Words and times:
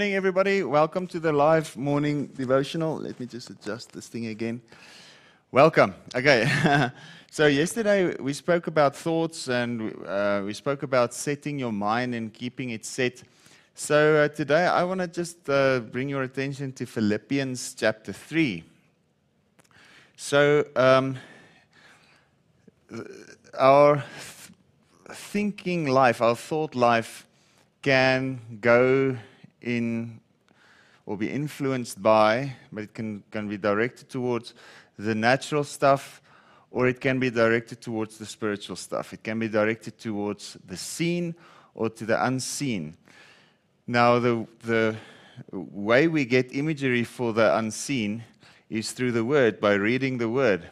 morning, 0.00 0.16
everybody. 0.16 0.62
Welcome 0.62 1.06
to 1.08 1.20
the 1.20 1.30
live 1.30 1.76
morning 1.76 2.28
devotional. 2.28 2.96
Let 2.96 3.20
me 3.20 3.26
just 3.26 3.50
adjust 3.50 3.92
this 3.92 4.08
thing 4.08 4.28
again. 4.28 4.62
Welcome. 5.52 5.94
Okay. 6.14 6.48
so, 7.30 7.46
yesterday 7.48 8.16
we 8.16 8.32
spoke 8.32 8.66
about 8.66 8.96
thoughts 8.96 9.48
and 9.48 9.94
uh, 10.06 10.40
we 10.42 10.54
spoke 10.54 10.84
about 10.84 11.12
setting 11.12 11.58
your 11.58 11.70
mind 11.70 12.14
and 12.14 12.32
keeping 12.32 12.70
it 12.70 12.86
set. 12.86 13.22
So, 13.74 14.24
uh, 14.24 14.28
today 14.28 14.64
I 14.64 14.84
want 14.84 15.02
to 15.02 15.06
just 15.06 15.50
uh, 15.50 15.80
bring 15.80 16.08
your 16.08 16.22
attention 16.22 16.72
to 16.72 16.86
Philippians 16.86 17.74
chapter 17.74 18.14
3. 18.14 18.64
So, 20.16 20.64
um, 20.76 21.18
our 23.52 24.02
thinking 25.10 25.88
life, 25.88 26.22
our 26.22 26.36
thought 26.36 26.74
life, 26.74 27.26
can 27.82 28.40
go 28.62 29.18
in 29.62 30.20
or 31.06 31.16
be 31.16 31.28
influenced 31.30 32.02
by, 32.02 32.54
but 32.70 32.84
it 32.84 32.94
can, 32.94 33.22
can 33.30 33.48
be 33.48 33.56
directed 33.56 34.08
towards 34.08 34.54
the 34.98 35.14
natural 35.14 35.64
stuff 35.64 36.22
or 36.70 36.86
it 36.86 37.00
can 37.00 37.18
be 37.18 37.30
directed 37.30 37.80
towards 37.80 38.18
the 38.18 38.26
spiritual 38.26 38.76
stuff. 38.76 39.12
It 39.12 39.24
can 39.24 39.38
be 39.38 39.48
directed 39.48 39.98
towards 39.98 40.56
the 40.66 40.76
seen 40.76 41.34
or 41.74 41.90
to 41.90 42.06
the 42.06 42.24
unseen. 42.24 42.96
Now, 43.86 44.18
the, 44.20 44.46
the 44.62 44.96
way 45.50 46.06
we 46.06 46.24
get 46.24 46.54
imagery 46.54 47.02
for 47.02 47.32
the 47.32 47.56
unseen 47.56 48.22
is 48.68 48.92
through 48.92 49.12
the 49.12 49.24
Word, 49.24 49.60
by 49.60 49.74
reading 49.74 50.18
the 50.18 50.28
Word, 50.28 50.70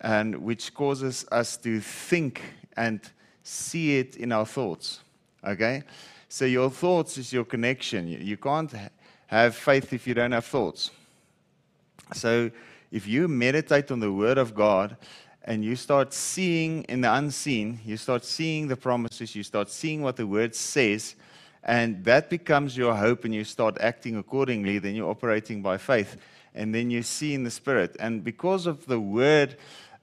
and 0.00 0.36
which 0.36 0.72
causes 0.72 1.26
us 1.30 1.58
to 1.58 1.80
think 1.80 2.40
and 2.76 3.00
see 3.42 3.98
it 3.98 4.16
in 4.16 4.32
our 4.32 4.46
thoughts. 4.46 5.00
Okay? 5.46 5.82
So 6.28 6.44
your 6.44 6.70
thoughts 6.70 7.16
is 7.16 7.32
your 7.32 7.44
connection. 7.44 8.06
You 8.08 8.36
can't 8.36 8.72
have 9.26 9.54
faith 9.54 9.92
if 9.92 10.06
you 10.06 10.14
don't 10.14 10.32
have 10.32 10.44
thoughts. 10.44 10.90
So 12.12 12.50
if 12.90 13.06
you 13.06 13.28
meditate 13.28 13.90
on 13.90 14.00
the 14.00 14.12
Word 14.12 14.38
of 14.38 14.54
God 14.54 14.96
and 15.44 15.64
you 15.64 15.76
start 15.76 16.12
seeing 16.12 16.84
in 16.84 17.00
the 17.00 17.12
unseen, 17.12 17.80
you 17.84 17.96
start 17.96 18.24
seeing 18.24 18.68
the 18.68 18.76
promises, 18.76 19.34
you 19.34 19.42
start 19.42 19.70
seeing 19.70 20.02
what 20.02 20.16
the 20.16 20.26
Word 20.26 20.54
says, 20.54 21.14
and 21.64 22.04
that 22.04 22.30
becomes 22.30 22.76
your 22.76 22.94
hope, 22.94 23.24
and 23.24 23.34
you 23.34 23.44
start 23.44 23.76
acting 23.80 24.16
accordingly, 24.16 24.78
then 24.78 24.94
you're 24.94 25.10
operating 25.10 25.60
by 25.60 25.76
faith. 25.76 26.16
And 26.54 26.74
then 26.74 26.90
you 26.90 27.02
see 27.02 27.34
in 27.34 27.44
the 27.44 27.50
Spirit. 27.50 27.96
And 28.00 28.24
because 28.24 28.66
of 28.66 28.86
the 28.86 29.00
Word, 29.00 29.56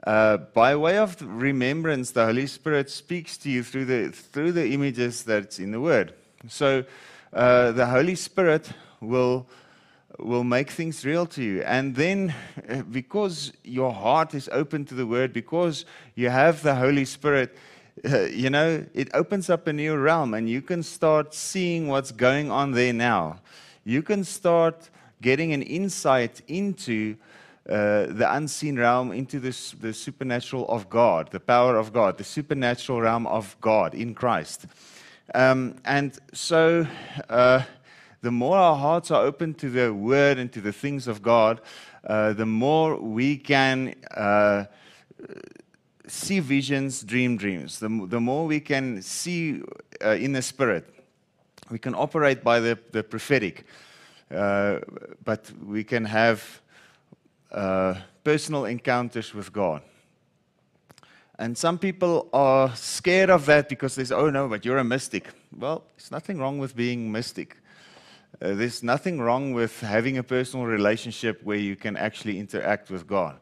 uh, 0.05 0.37
by 0.37 0.75
way 0.75 0.97
of 0.97 1.19
remembrance, 1.21 2.11
the 2.11 2.25
Holy 2.25 2.45
Spirit 2.45 2.89
speaks 2.89 3.37
to 3.37 3.49
you 3.49 3.63
through 3.63 3.85
the, 3.85 4.09
through 4.11 4.51
the 4.51 4.69
images 4.69 5.23
that's 5.23 5.57
in 5.57 5.71
the 5.71 5.81
Word. 5.81 6.13
So 6.47 6.83
uh, 7.33 7.71
the 7.71 7.87
Holy 7.87 8.13
Spirit 8.13 8.69
will, 9.01 9.47
will 10.19 10.43
make 10.43 10.69
things 10.69 11.03
real 11.03 11.25
to 11.27 11.43
you. 11.43 11.63
And 11.63 11.95
then, 11.95 12.35
uh, 12.69 12.83
because 12.83 13.51
your 13.63 13.91
heart 13.91 14.35
is 14.35 14.47
open 14.51 14.85
to 14.85 14.93
the 14.93 15.07
Word, 15.07 15.33
because 15.33 15.85
you 16.13 16.29
have 16.29 16.61
the 16.61 16.75
Holy 16.75 17.05
Spirit, 17.05 17.57
uh, 18.07 18.25
you 18.25 18.51
know, 18.51 18.85
it 18.93 19.09
opens 19.15 19.49
up 19.49 19.65
a 19.65 19.73
new 19.73 19.97
realm 19.97 20.35
and 20.35 20.47
you 20.47 20.61
can 20.61 20.83
start 20.83 21.33
seeing 21.33 21.87
what's 21.87 22.11
going 22.11 22.51
on 22.51 22.73
there 22.73 22.93
now. 22.93 23.39
You 23.83 24.03
can 24.03 24.23
start 24.23 24.89
getting 25.21 25.51
an 25.53 25.63
insight 25.63 26.41
into 26.47 27.15
uh, 27.67 28.05
the 28.09 28.27
unseen 28.29 28.77
realm 28.77 29.11
into 29.11 29.39
this, 29.39 29.71
the 29.71 29.91
supernatural 29.91 30.67
of 30.67 30.87
God, 30.87 31.31
the 31.31 31.39
power 31.39 31.77
of 31.77 31.91
God, 31.91 32.19
the 32.19 32.23
supernatural 32.23 33.01
realm 33.01 33.25
of 33.25 33.57
God 33.59 33.95
in 33.95 34.13
Christ. 34.13 34.67
Um, 35.33 35.77
and 35.83 36.15
so, 36.31 36.85
uh, 37.27 37.63
the 38.21 38.29
more 38.29 38.57
our 38.57 38.75
hearts 38.75 39.09
are 39.09 39.23
open 39.23 39.55
to 39.55 39.71
the 39.71 39.91
Word 39.91 40.37
and 40.37 40.51
to 40.53 40.61
the 40.61 40.71
things 40.71 41.07
of 41.07 41.23
God, 41.23 41.59
uh, 42.05 42.33
the 42.33 42.45
more 42.45 42.97
we 42.97 43.35
can 43.35 43.95
uh, 44.15 44.65
see 46.05 46.39
visions, 46.41 47.01
dream 47.01 47.35
dreams. 47.35 47.79
The, 47.79 47.89
the 48.07 48.19
more 48.19 48.45
we 48.45 48.59
can 48.59 49.01
see 49.01 49.63
uh, 50.03 50.09
in 50.09 50.33
the 50.33 50.43
Spirit, 50.43 50.87
we 51.71 51.79
can 51.79 51.95
operate 51.95 52.43
by 52.43 52.59
the, 52.59 52.77
the 52.91 53.01
prophetic, 53.01 53.65
but 54.29 55.51
we 55.65 55.83
can 55.83 56.05
have 56.05 56.61
uh, 57.55 57.95
personal 58.23 58.65
encounters 58.65 59.33
with 59.33 59.51
God. 59.51 59.81
And 61.39 61.57
some 61.57 61.79
people 61.79 62.29
are 62.33 62.73
scared 62.75 63.29
of 63.29 63.45
that 63.45 63.69
because 63.69 63.95
they 63.95 64.03
say, 64.03 64.15
oh 64.15 64.29
no, 64.29 64.47
but 64.47 64.65
you're 64.65 64.77
a 64.77 64.83
mystic. 64.83 65.29
Well, 65.57 65.83
there's 65.95 66.11
nothing 66.11 66.37
wrong 66.37 66.59
with 66.59 66.75
being 66.75 67.11
mystic. 67.11 67.57
Uh, 68.41 68.53
there's 68.53 68.83
nothing 68.83 69.19
wrong 69.19 69.53
with 69.53 69.79
having 69.79 70.17
a 70.17 70.23
personal 70.23 70.65
relationship 70.65 71.41
where 71.43 71.57
you 71.57 71.75
can 71.75 71.95
actually 71.95 72.39
interact 72.39 72.89
with 72.89 73.07
God. 73.07 73.37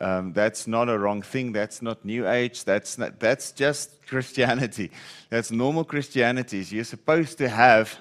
Um, 0.00 0.32
that's 0.32 0.66
not 0.66 0.88
a 0.88 0.98
wrong 0.98 1.22
thing. 1.22 1.52
That's 1.52 1.82
not 1.82 2.04
New 2.04 2.28
Age. 2.28 2.64
That's, 2.64 2.98
not, 2.98 3.18
that's 3.18 3.52
just 3.52 4.06
Christianity. 4.06 4.90
That's 5.28 5.50
normal 5.50 5.84
Christianity. 5.84 6.64
You're 6.68 6.84
supposed 6.84 7.38
to 7.38 7.48
have 7.48 7.98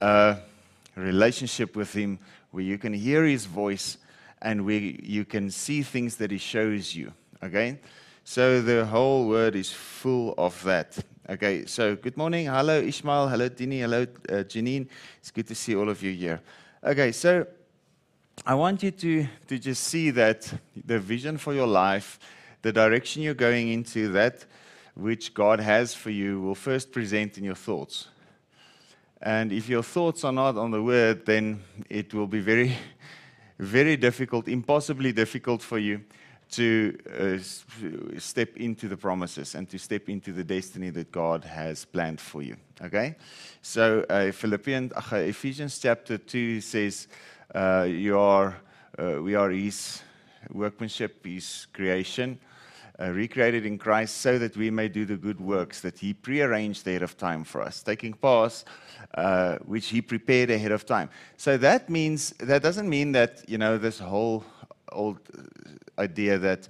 a 0.00 0.38
relationship 0.96 1.76
with 1.76 1.92
Him 1.92 2.20
where 2.52 2.64
you 2.64 2.78
can 2.78 2.92
hear 2.92 3.24
His 3.24 3.46
voice 3.46 3.98
and 4.42 4.64
where 4.64 4.78
you 4.78 5.24
can 5.24 5.50
see 5.50 5.82
things 5.82 6.16
that 6.16 6.30
He 6.30 6.38
shows 6.38 6.94
you. 6.94 7.12
Okay? 7.42 7.78
So 8.24 8.62
the 8.62 8.84
whole 8.86 9.28
word 9.28 9.56
is 9.56 9.70
full 9.70 10.34
of 10.38 10.62
that. 10.64 10.98
Okay, 11.28 11.64
so 11.66 11.94
good 11.94 12.16
morning. 12.16 12.46
Hello, 12.46 12.80
Ishmael. 12.80 13.28
Hello, 13.28 13.48
Dini. 13.48 13.80
Hello, 13.80 14.02
uh, 14.02 14.42
Janine. 14.44 14.88
It's 15.18 15.30
good 15.30 15.46
to 15.46 15.54
see 15.54 15.76
all 15.76 15.88
of 15.88 16.02
you 16.02 16.12
here. 16.12 16.40
Okay, 16.82 17.12
so 17.12 17.46
I 18.44 18.54
want 18.54 18.82
you 18.82 18.90
to, 18.90 19.26
to 19.46 19.58
just 19.58 19.84
see 19.84 20.10
that 20.10 20.52
the 20.86 20.98
vision 20.98 21.38
for 21.38 21.54
your 21.54 21.66
life, 21.66 22.18
the 22.62 22.72
direction 22.72 23.22
you're 23.22 23.34
going 23.34 23.68
into, 23.68 24.08
that 24.12 24.44
which 24.94 25.34
God 25.34 25.60
has 25.60 25.94
for 25.94 26.10
you, 26.10 26.40
will 26.40 26.54
first 26.54 26.90
present 26.90 27.38
in 27.38 27.44
your 27.44 27.54
thoughts. 27.54 28.08
And 29.22 29.52
if 29.52 29.68
your 29.68 29.82
thoughts 29.82 30.24
are 30.24 30.32
not 30.32 30.56
on 30.56 30.70
the 30.70 30.82
word, 30.82 31.26
then 31.26 31.62
it 31.88 32.14
will 32.14 32.26
be 32.26 32.40
very, 32.40 32.74
very 33.60 33.96
difficult, 33.96 34.48
impossibly 34.48 35.12
difficult 35.12 35.62
for 35.62 35.78
you 35.78 36.00
to 36.50 36.98
uh, 37.18 38.18
step 38.18 38.56
into 38.56 38.88
the 38.88 38.96
promises 38.96 39.54
and 39.54 39.68
to 39.68 39.78
step 39.78 40.08
into 40.08 40.32
the 40.32 40.42
destiny 40.42 40.90
that 40.90 41.12
God 41.12 41.44
has 41.44 41.84
planned 41.84 42.20
for 42.20 42.42
you. 42.42 42.56
Okay? 42.82 43.14
So, 43.62 44.04
uh, 44.08 44.32
Philippians, 44.32 44.92
uh, 44.92 45.16
Ephesians 45.16 45.78
chapter 45.78 46.18
2 46.18 46.60
says, 46.60 47.06
uh, 47.54 47.86
you 47.88 48.18
are, 48.18 48.56
uh, 48.98 49.22
we 49.22 49.34
are 49.34 49.50
His 49.50 50.02
workmanship, 50.50 51.24
His 51.24 51.66
creation, 51.72 52.40
uh, 53.00 53.10
recreated 53.10 53.64
in 53.64 53.78
Christ 53.78 54.18
so 54.18 54.38
that 54.38 54.56
we 54.56 54.70
may 54.70 54.88
do 54.88 55.04
the 55.04 55.16
good 55.16 55.40
works 55.40 55.80
that 55.80 55.98
He 55.98 56.12
prearranged 56.12 56.86
ahead 56.86 57.02
of 57.02 57.16
time 57.16 57.44
for 57.44 57.62
us, 57.62 57.82
taking 57.82 58.12
paths 58.12 58.64
which 59.64 59.88
He 59.88 60.02
prepared 60.02 60.50
ahead 60.50 60.72
of 60.72 60.84
time. 60.84 61.08
So 61.36 61.56
that 61.58 61.88
means, 61.88 62.30
that 62.38 62.62
doesn't 62.62 62.88
mean 62.88 63.12
that, 63.12 63.42
you 63.48 63.58
know, 63.58 63.78
this 63.78 63.98
whole 63.98 64.44
old 64.92 65.18
idea 65.98 66.38
that 66.38 66.68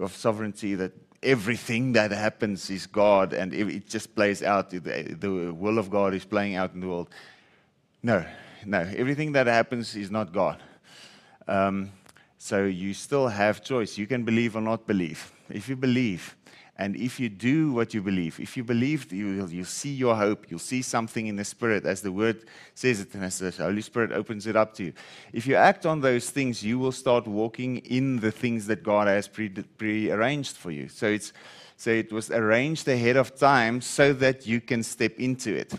of 0.00 0.14
sovereignty 0.14 0.74
that 0.74 0.92
everything 1.22 1.92
that 1.92 2.10
happens 2.10 2.68
is 2.68 2.86
God 2.86 3.32
and 3.32 3.54
it 3.54 3.88
just 3.88 4.14
plays 4.14 4.42
out. 4.42 4.70
The, 4.70 4.78
the 4.78 5.52
will 5.52 5.78
of 5.78 5.90
God 5.90 6.14
is 6.14 6.24
playing 6.24 6.56
out 6.56 6.74
in 6.74 6.80
the 6.80 6.88
world. 6.88 7.10
No, 8.02 8.24
no. 8.66 8.80
Everything 8.96 9.32
that 9.32 9.46
happens 9.46 9.96
is 9.96 10.10
not 10.10 10.32
God. 10.32 10.60
Um, 11.46 11.92
so 12.44 12.64
you 12.64 12.92
still 12.92 13.28
have 13.28 13.64
choice. 13.64 13.96
You 13.96 14.06
can 14.06 14.22
believe 14.22 14.54
or 14.54 14.60
not 14.60 14.86
believe. 14.86 15.32
If 15.48 15.66
you 15.66 15.76
believe, 15.76 16.36
and 16.76 16.94
if 16.94 17.18
you 17.18 17.30
do 17.30 17.72
what 17.72 17.94
you 17.94 18.02
believe, 18.02 18.38
if 18.38 18.54
you 18.54 18.62
believe, 18.62 19.10
you'll, 19.10 19.48
you'll 19.48 19.64
see 19.64 19.94
your 19.94 20.14
hope, 20.14 20.50
you'll 20.50 20.58
see 20.58 20.82
something 20.82 21.26
in 21.26 21.36
the 21.36 21.44
Spirit 21.46 21.86
as 21.86 22.02
the 22.02 22.12
Word 22.12 22.44
says 22.74 23.00
it, 23.00 23.14
and 23.14 23.24
as 23.24 23.38
the 23.38 23.50
Holy 23.50 23.80
Spirit 23.80 24.12
opens 24.12 24.46
it 24.46 24.56
up 24.56 24.74
to 24.74 24.84
you. 24.84 24.92
If 25.32 25.46
you 25.46 25.54
act 25.54 25.86
on 25.86 26.02
those 26.02 26.28
things, 26.28 26.62
you 26.62 26.78
will 26.78 26.92
start 26.92 27.26
walking 27.26 27.78
in 27.78 28.20
the 28.20 28.30
things 28.30 28.66
that 28.66 28.82
God 28.82 29.08
has 29.08 29.26
pre- 29.26 29.48
prearranged 29.48 30.54
for 30.54 30.70
you. 30.70 30.90
So, 30.90 31.06
it's, 31.06 31.32
so 31.78 31.92
it 31.92 32.12
was 32.12 32.30
arranged 32.30 32.86
ahead 32.88 33.16
of 33.16 33.34
time 33.38 33.80
so 33.80 34.12
that 34.12 34.46
you 34.46 34.60
can 34.60 34.82
step 34.82 35.18
into 35.18 35.56
it. 35.56 35.72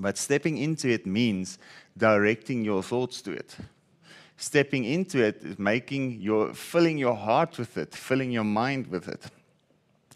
But 0.00 0.18
stepping 0.18 0.58
into 0.58 0.88
it 0.88 1.06
means 1.06 1.60
directing 1.96 2.64
your 2.64 2.82
thoughts 2.82 3.22
to 3.22 3.30
it 3.30 3.56
stepping 4.42 4.84
into 4.84 5.22
it 5.22 5.36
is 5.44 5.56
making 5.56 6.20
your 6.20 6.52
filling 6.52 6.98
your 6.98 7.14
heart 7.14 7.56
with 7.58 7.76
it 7.76 7.94
filling 7.94 8.32
your 8.32 8.42
mind 8.42 8.88
with 8.88 9.06
it 9.06 9.30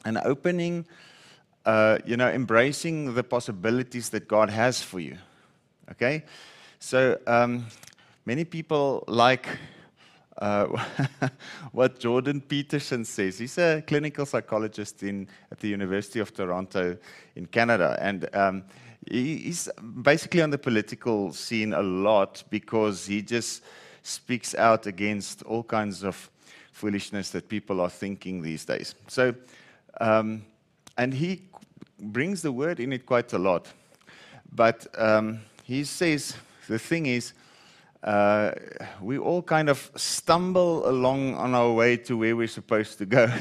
and 0.05 0.19
opening, 0.19 0.87
uh, 1.65 1.99
you 2.05 2.17
know, 2.17 2.29
embracing 2.29 3.15
the 3.15 3.23
possibilities 3.23 4.09
that 4.11 4.27
God 4.27 4.51
has 4.51 4.83
for 4.83 5.01
you. 5.01 5.17
Okay? 5.91 6.25
So 6.79 7.19
um, 7.27 7.67
many 8.25 8.45
people 8.45 9.05
like 9.09 9.49
uh, 10.39 10.67
what 11.73 11.99
Jordan 11.99 12.41
Peterson 12.41 13.05
says. 13.05 13.39
He's 13.39 13.59
a 13.59 13.83
clinical 13.87 14.27
psychologist 14.27 15.03
in, 15.03 15.29
at 15.51 15.59
the 15.59 15.69
University 15.69 16.21
of 16.21 16.35
Toronto 16.35 16.97
in 17.35 17.47
Canada. 17.47 17.97
And 18.01 18.29
um, 18.35 18.65
he's 19.09 19.69
basically 20.03 20.43
on 20.43 20.51
the 20.51 20.59
political 20.59 21.33
scene 21.33 21.73
a 21.73 21.83
lot 21.83 22.45
because 22.51 23.07
he 23.07 23.23
just 23.23 23.63
speaks 24.07 24.55
out 24.55 24.87
against 24.87 25.43
all 25.43 25.63
kinds 25.63 26.05
of 26.05 26.31
foolishness 26.73 27.31
that 27.31 27.49
people 27.49 27.81
are 27.81 27.91
thinking 27.91 28.43
these 28.43 28.65
days. 28.65 28.95
So, 29.09 29.35
um, 30.01 30.45
and 30.97 31.13
he 31.13 31.43
brings 31.99 32.43
the 32.43 32.53
word 32.53 32.81
in 32.81 32.93
it 32.93 33.07
quite 33.07 33.33
a 33.33 33.39
lot. 33.39 33.67
But 34.53 34.87
um, 34.97 35.41
he 35.65 35.85
says 35.85 36.37
the 36.69 36.79
thing 36.79 37.07
is, 37.07 37.33
uh, 38.03 38.53
we 39.01 39.19
all 39.19 39.43
kind 39.43 39.69
of 39.69 39.91
stumble 39.97 40.89
along 40.89 41.35
on 41.35 41.55
our 41.55 41.73
way 41.73 41.97
to 41.97 42.17
where 42.17 42.37
we're 42.37 42.47
supposed 42.47 42.99
to 42.99 43.07
go. 43.07 43.33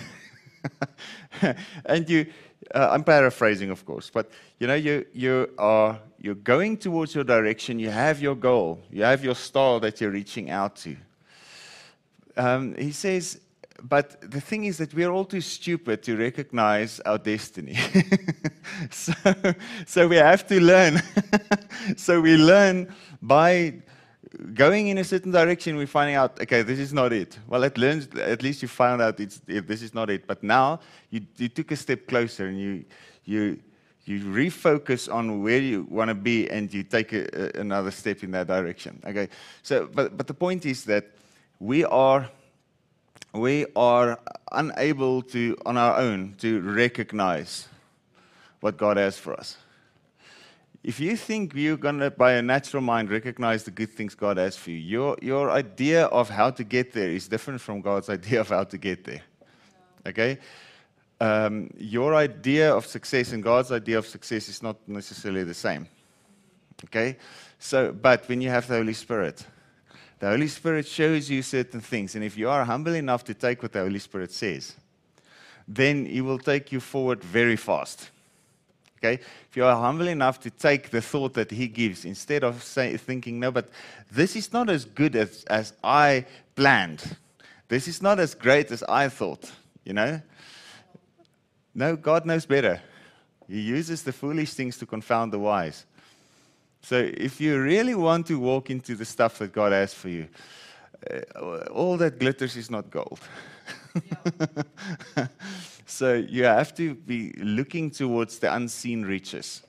and 1.85 2.09
you, 2.09 2.25
uh, 2.73 2.89
I'm 2.91 3.03
paraphrasing, 3.03 3.69
of 3.69 3.85
course, 3.85 4.09
but 4.09 4.31
you 4.59 4.67
know, 4.67 4.75
you, 4.75 5.05
you 5.13 5.49
are 5.57 5.99
you're 6.19 6.35
going 6.35 6.77
towards 6.77 7.13
your 7.13 7.23
direction. 7.23 7.77
You 7.77 7.91
have 7.91 8.19
your 8.19 8.35
goal. 8.35 8.79
You 8.91 9.03
have 9.03 9.23
your 9.23 9.35
star 9.35 9.79
that 9.81 10.01
you're 10.01 10.09
reaching 10.09 10.49
out 10.49 10.75
to. 10.77 10.95
Um, 12.35 12.75
he 12.75 12.91
says, 12.91 13.39
but 13.83 14.19
the 14.21 14.41
thing 14.41 14.65
is 14.65 14.77
that 14.77 14.93
we're 14.93 15.11
all 15.11 15.25
too 15.25 15.41
stupid 15.41 16.01
to 16.03 16.17
recognize 16.17 16.99
our 17.01 17.17
destiny. 17.17 17.77
so, 18.89 19.13
so 19.85 20.07
we 20.07 20.15
have 20.15 20.47
to 20.47 20.59
learn. 20.59 21.01
so 21.97 22.21
we 22.21 22.37
learn 22.37 22.93
by 23.21 23.75
going 24.53 24.87
in 24.87 24.97
a 24.97 25.03
certain 25.03 25.31
direction, 25.31 25.75
we're 25.75 25.87
finding 25.87 26.15
out, 26.15 26.39
okay, 26.41 26.61
this 26.61 26.79
is 26.79 26.93
not 26.93 27.13
it. 27.13 27.37
Well, 27.47 27.63
at, 27.63 27.77
learns, 27.77 28.07
at 28.15 28.41
least 28.43 28.61
you 28.61 28.67
found 28.67 29.01
out 29.01 29.19
it's, 29.19 29.41
this 29.45 29.81
is 29.81 29.93
not 29.93 30.09
it. 30.09 30.27
But 30.27 30.43
now 30.43 30.79
you, 31.09 31.21
you 31.37 31.49
took 31.49 31.71
a 31.71 31.75
step 31.75 32.07
closer 32.07 32.47
and 32.47 32.59
you, 32.59 32.85
you, 33.25 33.59
you 34.05 34.19
refocus 34.19 35.11
on 35.13 35.41
where 35.41 35.59
you 35.59 35.87
want 35.89 36.09
to 36.09 36.15
be 36.15 36.49
and 36.49 36.73
you 36.73 36.83
take 36.83 37.13
a, 37.13 37.57
a, 37.57 37.61
another 37.61 37.91
step 37.91 38.23
in 38.23 38.31
that 38.31 38.47
direction. 38.47 39.01
Okay, 39.05 39.29
so, 39.63 39.89
but, 39.93 40.15
but 40.17 40.27
the 40.27 40.33
point 40.33 40.65
is 40.65 40.85
that 40.85 41.05
we 41.59 41.85
are, 41.85 42.29
we 43.33 43.65
are 43.75 44.19
unable 44.51 45.21
to, 45.21 45.57
on 45.65 45.77
our 45.77 45.97
own, 45.97 46.35
to 46.39 46.61
recognize 46.61 47.67
what 48.59 48.77
God 48.77 48.97
has 48.97 49.17
for 49.17 49.33
us. 49.33 49.57
If 50.85 50.99
you 50.99 51.17
think 51.17 51.55
you're 51.55 51.77
going 51.77 51.97
to, 51.97 52.11
by 52.11 52.33
a 52.33 52.43
natural 52.43 52.83
mind, 52.83 53.09
recognize 53.09 53.63
the 53.63 53.71
good 53.71 53.89
things 53.89 54.13
God 54.13 54.37
has 54.37 54.55
for 54.55 54.69
you, 54.69 54.77
your, 54.77 55.17
your 55.19 55.49
idea 55.49 56.05
of 56.05 56.29
how 56.29 56.51
to 56.51 56.63
get 56.63 56.93
there 56.93 57.09
is 57.09 57.27
different 57.27 57.59
from 57.59 57.81
God's 57.81 58.07
idea 58.17 58.41
of 58.41 58.49
how 58.49 58.65
to 58.65 58.77
get 58.77 59.03
there. 59.03 59.23
Okay? 60.05 60.37
Um, 61.19 61.71
your 61.75 62.13
idea 62.13 62.71
of 62.71 62.85
success 62.85 63.31
and 63.31 63.41
God's 63.41 63.71
idea 63.71 63.97
of 63.97 64.05
success 64.05 64.47
is 64.47 64.61
not 64.61 64.75
necessarily 64.87 65.43
the 65.43 65.55
same. 65.55 65.87
Okay? 66.83 67.17
So, 67.57 67.91
but 67.91 68.29
when 68.29 68.39
you 68.39 68.49
have 68.51 68.67
the 68.67 68.75
Holy 68.75 68.93
Spirit, 68.93 69.43
the 70.19 70.29
Holy 70.29 70.47
Spirit 70.47 70.87
shows 70.87 71.31
you 71.31 71.41
certain 71.41 71.81
things. 71.81 72.13
And 72.13 72.23
if 72.23 72.37
you 72.37 72.47
are 72.47 72.63
humble 72.63 72.93
enough 72.93 73.23
to 73.23 73.33
take 73.33 73.63
what 73.63 73.71
the 73.71 73.79
Holy 73.79 73.97
Spirit 73.97 74.31
says, 74.31 74.75
then 75.67 76.05
He 76.05 76.21
will 76.21 76.37
take 76.37 76.71
you 76.71 76.79
forward 76.79 77.23
very 77.23 77.55
fast. 77.55 78.11
Okay? 78.97 79.21
If 79.49 79.55
you 79.55 79.65
are 79.65 79.75
humble 79.75 80.07
enough 80.07 80.39
to 80.41 80.49
take 80.49 80.89
the 80.89 81.01
thought 81.01 81.33
that 81.33 81.51
he 81.51 81.67
gives 81.67 82.05
instead 82.05 82.43
of 82.43 82.63
say, 82.63 82.97
thinking, 82.97 83.39
no, 83.39 83.51
but 83.51 83.69
this 84.11 84.35
is 84.35 84.51
not 84.53 84.69
as 84.69 84.85
good 84.85 85.15
as, 85.15 85.43
as 85.45 85.73
I 85.83 86.25
planned. 86.55 87.17
This 87.67 87.87
is 87.87 88.01
not 88.01 88.19
as 88.19 88.33
great 88.33 88.71
as 88.71 88.83
I 88.83 89.09
thought, 89.09 89.51
you 89.83 89.93
know? 89.93 90.21
No, 91.73 91.95
God 91.95 92.25
knows 92.25 92.45
better. 92.45 92.81
He 93.47 93.61
uses 93.61 94.03
the 94.03 94.13
foolish 94.13 94.53
things 94.53 94.77
to 94.77 94.85
confound 94.85 95.33
the 95.33 95.39
wise. 95.39 95.85
So 96.81 96.97
if 96.97 97.41
you 97.41 97.59
really 97.59 97.95
want 97.95 98.27
to 98.27 98.39
walk 98.39 98.69
into 98.69 98.95
the 98.95 99.05
stuff 99.05 99.39
that 99.39 99.51
God 99.51 99.71
has 99.71 99.93
for 99.93 100.09
you, 100.09 100.27
uh, 101.09 101.65
all 101.71 101.97
that 101.97 102.19
glitters 102.19 102.55
is 102.55 102.69
not 102.69 102.89
gold. 102.89 103.19
So 105.85 106.13
you 106.13 106.45
have 106.45 106.73
to 106.75 106.95
be 106.95 107.31
looking 107.37 107.91
towards 107.91 108.39
the 108.39 108.53
unseen 108.53 109.03
riches. 109.03 109.61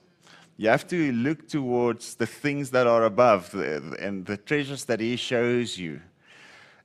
You 0.57 0.69
have 0.69 0.87
to 0.87 1.11
look 1.11 1.47
towards 1.47 2.15
the 2.15 2.25
things 2.25 2.71
that 2.71 2.87
are 2.87 3.03
above 3.03 3.53
and 3.53 4.25
the 4.25 4.37
treasures 4.37 4.85
that 4.85 4.99
He 4.99 5.15
shows 5.15 5.77
you. 5.77 6.01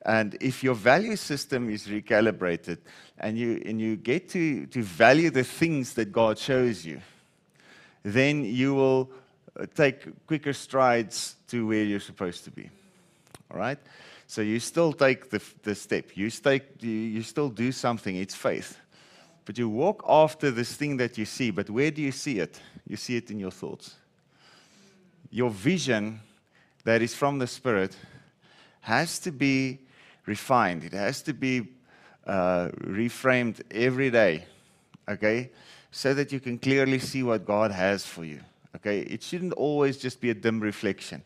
And 0.05 0.37
if 0.41 0.63
your 0.63 0.75
value 0.75 1.17
system 1.17 1.71
is 1.71 1.87
recalibrated 1.87 2.79
and 3.19 3.39
you, 3.39 3.63
and 3.65 3.81
you 3.81 3.97
get 3.97 4.29
to, 4.31 4.67
to 4.67 4.83
value 4.83 5.31
the 5.31 5.45
things 5.45 5.95
that 5.95 6.13
God 6.13 6.39
shows 6.39 6.85
you, 6.85 7.01
then 8.03 8.45
you 8.45 8.75
will 8.75 9.11
uh, 9.59 9.67
take 9.75 10.27
quicker 10.27 10.53
strides 10.53 11.37
to 11.49 11.67
where 11.67 11.85
you're 11.85 12.01
supposed 12.01 12.45
to 12.45 12.51
be. 12.51 12.69
All 13.51 13.59
right? 13.59 13.79
So 14.27 14.43
you 14.43 14.59
still 14.61 14.93
take 14.93 15.31
the, 15.31 15.41
the 15.63 15.75
step. 15.75 16.17
You, 16.17 16.31
stay, 16.31 16.63
you, 16.81 16.91
you 16.91 17.23
still 17.23 17.49
do 17.49 17.71
something. 17.71 18.17
It's 18.17 18.35
faith. 18.35 18.82
But 19.45 19.59
you 19.59 19.69
walk 19.69 20.05
after 20.09 20.51
this 20.51 20.75
thing 20.75 20.97
that 20.99 21.19
you 21.19 21.25
see, 21.25 21.51
but 21.51 21.69
where 21.69 21.91
do 21.91 22.01
you 22.01 22.13
see 22.13 22.39
it? 22.39 22.61
You 22.87 22.97
see 22.97 23.17
it 23.17 23.31
in 23.31 23.41
your 23.41 23.51
thoughts. 23.51 23.97
Your 25.31 25.51
vision 25.51 26.21
that 26.85 27.03
is 27.03 27.15
from 27.15 27.39
the 27.39 27.47
Spirit 27.47 27.97
has 28.81 29.19
to 29.21 29.33
be 29.33 29.79
refined, 30.27 30.85
it 30.85 30.93
has 30.93 31.23
to 31.23 31.33
be 31.33 31.69
uh, 32.27 32.69
reframed 32.85 33.61
every 33.71 34.11
day, 34.11 34.45
okay? 35.09 35.51
So 35.91 36.15
that 36.15 36.33
you 36.33 36.41
can 36.41 36.59
clearly 36.59 36.99
see 36.99 37.23
what 37.23 37.45
God 37.45 37.73
has 37.73 38.07
for 38.07 38.25
you, 38.25 38.41
okay? 38.77 39.01
It 39.01 39.23
shouldn't 39.23 39.53
always 39.55 39.97
just 39.97 40.21
be 40.21 40.31
a 40.31 40.35
dim 40.35 40.61
reflection. 40.61 41.23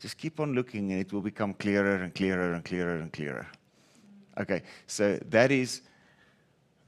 Just 0.00 0.18
keep 0.18 0.40
on 0.40 0.54
looking 0.54 0.90
and 0.90 1.00
it 1.00 1.12
will 1.12 1.20
become 1.20 1.54
clearer 1.54 1.96
and 1.96 2.12
clearer 2.12 2.54
and 2.54 2.64
clearer 2.64 2.96
and 2.96 3.12
clearer. 3.12 3.46
Okay, 4.38 4.62
so 4.86 5.18
that 5.28 5.52
is 5.52 5.82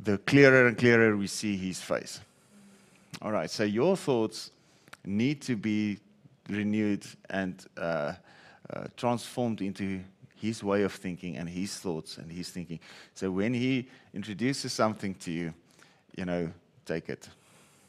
the 0.05 0.19
clearer 0.19 0.67
and 0.67 0.77
clearer 0.77 1.17
we 1.17 1.27
see 1.27 1.57
his 1.57 1.81
face. 1.81 2.21
All 3.23 3.33
right, 3.33 3.51
so 3.51 3.65
your 3.65 3.97
thoughts 3.97 4.51
need 5.05 5.41
to 5.43 5.57
be 5.57 5.99
renewed 6.49 7.07
and 7.31 7.65
uh, 7.77 8.13
uh, 8.71 8.85
transformed 8.97 9.63
into 9.63 10.01
his 10.37 10.63
way 10.63 10.83
of 10.83 10.93
thinking 10.93 11.37
and 11.37 11.49
his 11.49 11.79
thoughts 11.79 12.19
and 12.19 12.31
his 12.31 12.51
thinking. 12.51 12.81
So 13.15 13.31
when 13.31 13.55
he 13.55 13.89
introduces 14.13 14.73
something 14.73 15.15
to 15.17 15.31
you, 15.31 15.55
you 16.17 16.27
know, 16.27 16.51
take 16.85 17.09
it. 17.09 17.29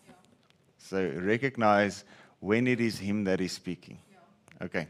Yeah. 0.08 0.14
So 0.78 1.12
recognize 1.18 2.06
when 2.40 2.68
it 2.68 2.80
is 2.80 2.98
him 2.98 3.26
that 3.26 3.42
is 3.42 3.52
speaking. 3.52 3.98
Yeah. 4.12 4.66
Okay. 4.66 4.88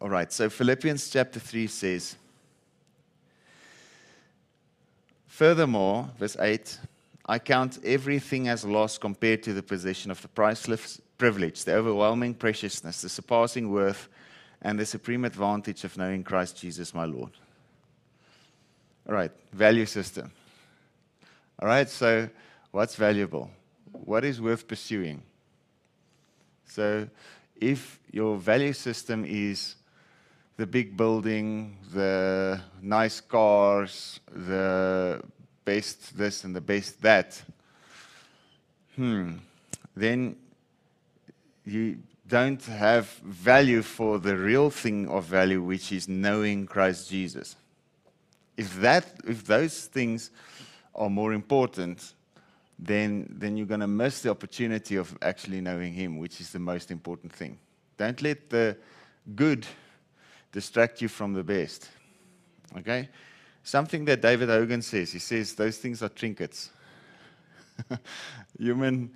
All 0.00 0.08
right, 0.08 0.32
so 0.32 0.48
Philippians 0.48 1.10
chapter 1.10 1.40
3 1.40 1.66
says, 1.66 2.16
Furthermore, 5.38 6.10
verse 6.18 6.36
8, 6.40 6.80
I 7.26 7.38
count 7.38 7.78
everything 7.84 8.48
as 8.48 8.64
loss 8.64 8.98
compared 8.98 9.40
to 9.44 9.52
the 9.52 9.62
possession 9.62 10.10
of 10.10 10.20
the 10.20 10.26
priceless 10.26 11.00
privilege, 11.16 11.62
the 11.62 11.74
overwhelming 11.74 12.34
preciousness, 12.34 13.02
the 13.02 13.08
surpassing 13.08 13.70
worth, 13.70 14.08
and 14.62 14.76
the 14.76 14.84
supreme 14.84 15.24
advantage 15.24 15.84
of 15.84 15.96
knowing 15.96 16.24
Christ 16.24 16.56
Jesus 16.56 16.92
my 16.92 17.04
Lord. 17.04 17.30
All 19.08 19.14
right, 19.14 19.30
value 19.52 19.86
system. 19.86 20.32
All 21.60 21.68
right, 21.68 21.88
so 21.88 22.28
what's 22.72 22.96
valuable? 22.96 23.48
What 23.92 24.24
is 24.24 24.40
worth 24.40 24.66
pursuing? 24.66 25.22
So 26.64 27.08
if 27.60 28.00
your 28.10 28.38
value 28.38 28.72
system 28.72 29.24
is 29.24 29.76
the 30.58 30.66
big 30.66 30.96
building, 30.96 31.78
the 31.94 32.60
nice 32.82 33.20
cars, 33.20 34.18
the 34.30 35.22
best 35.64 36.18
this 36.18 36.42
and 36.42 36.54
the 36.54 36.60
best 36.60 37.00
that, 37.00 37.40
hmm, 38.96 39.34
then 39.96 40.34
you 41.64 41.98
don't 42.26 42.64
have 42.64 43.06
value 43.24 43.82
for 43.82 44.18
the 44.18 44.36
real 44.36 44.68
thing 44.68 45.08
of 45.08 45.24
value, 45.24 45.62
which 45.62 45.92
is 45.92 46.08
knowing 46.08 46.66
Christ 46.66 47.08
Jesus. 47.08 47.54
If 48.56 48.74
that, 48.80 49.04
if 49.28 49.44
those 49.44 49.84
things 49.86 50.32
are 50.92 51.08
more 51.08 51.34
important, 51.34 52.14
then 52.80 53.32
then 53.38 53.56
you're 53.56 53.66
going 53.66 53.80
to 53.80 53.86
miss 53.86 54.22
the 54.22 54.30
opportunity 54.30 54.96
of 54.96 55.16
actually 55.22 55.60
knowing 55.60 55.92
Him, 55.92 56.18
which 56.18 56.40
is 56.40 56.50
the 56.50 56.58
most 56.58 56.90
important 56.90 57.32
thing. 57.32 57.58
Don't 57.96 58.20
let 58.22 58.50
the 58.50 58.76
good 59.36 59.64
distract 60.58 61.00
you 61.00 61.06
from 61.06 61.34
the 61.34 61.44
best. 61.44 61.88
Okay? 62.78 63.08
Something 63.62 64.04
that 64.06 64.20
David 64.20 64.48
Hogan 64.48 64.82
says 64.82 65.12
he 65.12 65.20
says 65.20 65.54
those 65.54 65.78
things 65.78 66.02
are 66.02 66.08
trinkets. 66.08 66.70
Human 68.58 69.10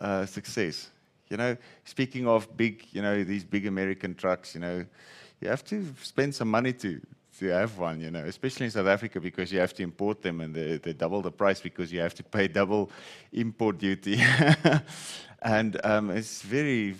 uh, 0.00 0.24
success. 0.24 0.88
You 1.28 1.36
know, 1.36 1.58
speaking 1.84 2.26
of 2.26 2.56
big, 2.56 2.86
you 2.92 3.02
know, 3.02 3.22
these 3.22 3.44
big 3.44 3.66
American 3.66 4.14
trucks, 4.14 4.54
you 4.54 4.62
know, 4.62 4.86
you 5.42 5.48
have 5.48 5.62
to 5.64 5.86
spend 6.02 6.34
some 6.34 6.48
money 6.48 6.72
to, 6.72 7.02
to 7.38 7.46
have 7.48 7.78
one, 7.78 8.00
you 8.00 8.10
know, 8.10 8.24
especially 8.24 8.66
in 8.66 8.70
South 8.72 8.86
Africa 8.86 9.20
because 9.20 9.52
you 9.52 9.60
have 9.60 9.72
to 9.74 9.82
import 9.82 10.22
them 10.22 10.40
and 10.40 10.54
they, 10.54 10.76
they 10.78 10.92
double 10.92 11.22
the 11.22 11.30
price 11.30 11.60
because 11.60 11.92
you 11.92 12.00
have 12.00 12.14
to 12.14 12.22
pay 12.22 12.48
double 12.48 12.90
import 13.32 13.78
duty. 13.78 14.20
and 15.42 15.80
um, 15.84 16.10
it's 16.10 16.42
very 16.42 16.96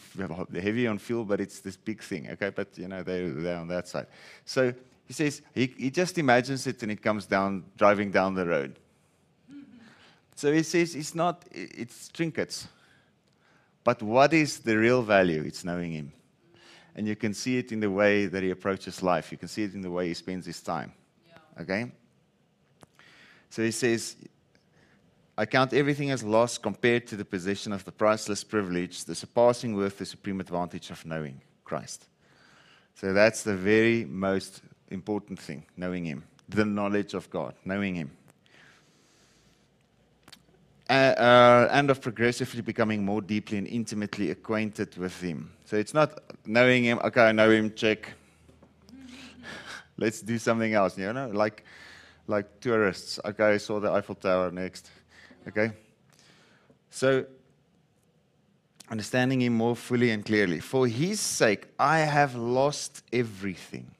heavy 0.54 0.86
on 0.86 0.98
fuel, 0.98 1.24
but 1.24 1.40
it's 1.40 1.60
this 1.60 1.76
big 1.76 2.02
thing, 2.02 2.30
okay? 2.30 2.50
But, 2.50 2.68
you 2.76 2.88
know, 2.88 3.02
they, 3.02 3.28
they're 3.28 3.58
on 3.58 3.68
that 3.68 3.88
side. 3.88 4.06
So 4.44 4.72
he 5.06 5.12
says, 5.12 5.42
he, 5.54 5.74
he 5.76 5.90
just 5.90 6.18
imagines 6.18 6.66
it 6.66 6.82
and 6.82 6.92
it 6.92 7.02
comes 7.02 7.26
down, 7.26 7.64
driving 7.76 8.10
down 8.10 8.34
the 8.34 8.46
road. 8.46 8.78
So 10.36 10.52
he 10.52 10.62
says 10.62 10.94
it's 10.94 11.14
not, 11.14 11.44
it's 11.50 12.08
trinkets. 12.08 12.68
But 13.82 14.02
what 14.02 14.32
is 14.32 14.60
the 14.60 14.76
real 14.76 15.02
value? 15.02 15.42
It's 15.42 15.64
knowing 15.64 15.92
him. 15.92 16.12
And 16.98 17.06
you 17.06 17.14
can 17.14 17.32
see 17.32 17.58
it 17.58 17.70
in 17.70 17.78
the 17.78 17.88
way 17.88 18.26
that 18.26 18.42
he 18.42 18.50
approaches 18.50 19.04
life. 19.04 19.30
You 19.30 19.38
can 19.38 19.46
see 19.46 19.62
it 19.62 19.72
in 19.72 19.82
the 19.82 19.90
way 19.90 20.08
he 20.08 20.14
spends 20.14 20.44
his 20.44 20.60
time. 20.60 20.92
Yeah. 21.28 21.62
Okay? 21.62 21.92
So 23.50 23.62
he 23.62 23.70
says, 23.70 24.16
I 25.36 25.46
count 25.46 25.72
everything 25.72 26.10
as 26.10 26.24
loss 26.24 26.58
compared 26.58 27.06
to 27.06 27.16
the 27.16 27.24
possession 27.24 27.72
of 27.72 27.84
the 27.84 27.92
priceless 27.92 28.42
privilege, 28.42 29.04
the 29.04 29.14
surpassing 29.14 29.76
worth, 29.76 29.98
the 29.98 30.06
supreme 30.06 30.40
advantage 30.40 30.90
of 30.90 31.06
knowing 31.06 31.40
Christ. 31.62 32.08
So 32.96 33.12
that's 33.12 33.44
the 33.44 33.54
very 33.54 34.04
most 34.04 34.62
important 34.90 35.38
thing, 35.38 35.66
knowing 35.76 36.04
Him, 36.04 36.24
the 36.48 36.64
knowledge 36.64 37.14
of 37.14 37.30
God, 37.30 37.54
knowing 37.64 37.94
Him 37.94 38.10
uh, 40.88 41.68
and 41.70 41.90
of 41.90 42.00
progressively 42.00 42.62
becoming 42.62 43.04
more 43.04 43.20
deeply 43.20 43.58
and 43.58 43.66
intimately 43.66 44.30
acquainted 44.30 44.96
with 44.96 45.20
Him. 45.20 45.50
So 45.64 45.76
it's 45.76 45.94
not 45.94 46.18
knowing 46.46 46.84
Him, 46.84 46.98
okay, 47.04 47.28
I 47.28 47.32
know 47.32 47.50
Him, 47.50 47.74
check. 47.74 48.12
Let's 49.98 50.22
do 50.22 50.38
something 50.38 50.72
else, 50.72 50.96
you 50.96 51.12
know, 51.12 51.28
like, 51.28 51.64
like 52.26 52.60
tourists. 52.60 53.20
Okay, 53.24 53.44
I 53.44 53.56
saw 53.58 53.80
the 53.80 53.90
Eiffel 53.90 54.14
Tower 54.14 54.50
next. 54.50 54.90
Okay? 55.46 55.72
So, 56.90 57.26
understanding 58.90 59.42
Him 59.42 59.54
more 59.54 59.76
fully 59.76 60.10
and 60.10 60.24
clearly. 60.24 60.60
For 60.60 60.86
His 60.86 61.20
sake, 61.20 61.66
I 61.78 61.98
have 61.98 62.34
lost 62.34 63.02
everything 63.12 63.90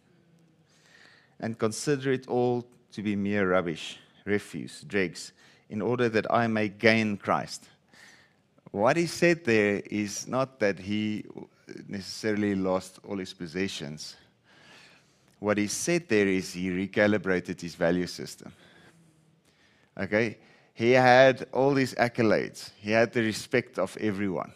and 1.40 1.58
consider 1.58 2.12
it 2.12 2.26
all 2.28 2.66
to 2.92 3.02
be 3.02 3.14
mere 3.14 3.50
rubbish, 3.50 3.98
refuse, 4.24 4.80
dregs 4.80 5.32
in 5.70 5.82
order 5.82 6.08
that 6.08 6.32
I 6.32 6.46
may 6.46 6.68
gain 6.68 7.16
Christ. 7.16 7.64
What 8.70 8.96
he 8.96 9.06
said 9.06 9.44
there 9.44 9.82
is 9.90 10.26
not 10.26 10.60
that 10.60 10.78
he 10.78 11.24
necessarily 11.86 12.54
lost 12.54 12.98
all 13.06 13.18
his 13.18 13.32
possessions. 13.32 14.16
What 15.38 15.58
he 15.58 15.66
said 15.66 16.08
there 16.08 16.26
is 16.26 16.52
he 16.52 16.70
recalibrated 16.70 17.60
his 17.60 17.74
value 17.74 18.06
system. 18.06 18.52
Okay? 19.98 20.38
He 20.74 20.92
had 20.92 21.46
all 21.52 21.74
these 21.74 21.94
accolades, 21.94 22.70
he 22.78 22.92
had 22.92 23.12
the 23.12 23.22
respect 23.22 23.78
of 23.78 23.96
everyone. 24.00 24.52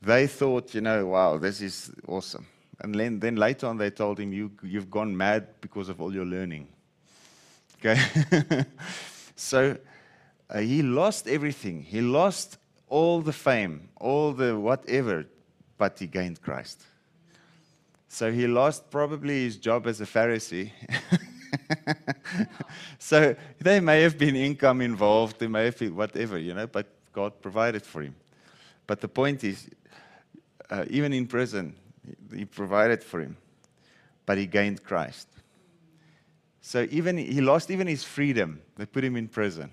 They 0.00 0.26
thought, 0.26 0.74
you 0.74 0.80
know, 0.80 1.06
wow, 1.06 1.38
this 1.38 1.60
is 1.60 1.92
awesome. 2.08 2.46
And 2.80 2.94
then, 2.94 3.20
then 3.20 3.36
later 3.36 3.68
on, 3.68 3.76
they 3.76 3.90
told 3.90 4.18
him, 4.18 4.32
you, 4.32 4.50
You've 4.62 4.90
gone 4.90 5.16
mad 5.16 5.46
because 5.60 5.88
of 5.88 6.00
all 6.00 6.12
your 6.12 6.24
learning. 6.24 6.66
Okay? 7.78 8.00
so 9.36 9.76
uh, 10.52 10.60
he 10.60 10.82
lost 10.82 11.26
everything. 11.26 11.82
He 11.82 12.02
lost 12.02 12.58
all 12.88 13.22
the 13.22 13.32
fame, 13.32 13.88
all 13.98 14.32
the 14.32 14.58
whatever, 14.58 15.24
but 15.78 15.98
he 15.98 16.06
gained 16.06 16.42
Christ. 16.42 16.82
So 18.08 18.30
he 18.30 18.46
lost 18.46 18.90
probably 18.90 19.44
his 19.44 19.56
job 19.56 19.86
as 19.86 20.02
a 20.02 20.04
Pharisee. 20.04 20.70
so 22.98 23.34
there 23.58 23.80
may 23.80 24.02
have 24.02 24.18
been 24.18 24.36
income 24.36 24.82
involved, 24.82 25.38
there 25.38 25.48
may 25.48 25.64
have 25.64 25.78
been 25.78 25.96
whatever, 25.96 26.36
you 26.38 26.52
know, 26.52 26.66
but 26.66 26.86
God 27.14 27.40
provided 27.40 27.82
for 27.86 28.02
him. 28.02 28.14
But 28.86 29.00
the 29.00 29.08
point 29.08 29.44
is, 29.44 29.70
uh, 30.68 30.84
even 30.90 31.14
in 31.14 31.26
prison, 31.26 31.74
he 32.34 32.44
provided 32.44 33.02
for 33.02 33.20
him, 33.20 33.38
but 34.26 34.36
he 34.36 34.46
gained 34.46 34.84
Christ. 34.84 35.28
So 36.60 36.86
even 36.90 37.16
he 37.16 37.40
lost 37.40 37.70
even 37.70 37.86
his 37.86 38.04
freedom. 38.04 38.60
They 38.76 38.84
put 38.84 39.02
him 39.02 39.16
in 39.16 39.28
prison. 39.28 39.72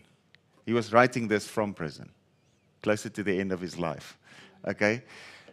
He 0.70 0.74
was 0.74 0.94
writing 0.94 1.28
this 1.28 1.48
from 1.48 1.74
prison, 1.74 2.12
closer 2.84 3.10
to 3.10 3.24
the 3.24 3.40
end 3.40 3.52
of 3.52 3.60
his 3.60 3.80
life. 3.80 4.20
Okay? 4.68 5.02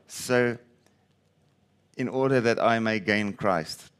So, 0.08 0.58
in 1.96 2.06
order 2.06 2.38
that 2.42 2.62
I 2.62 2.78
may 2.80 3.00
gain 3.00 3.32
Christ. 3.32 3.90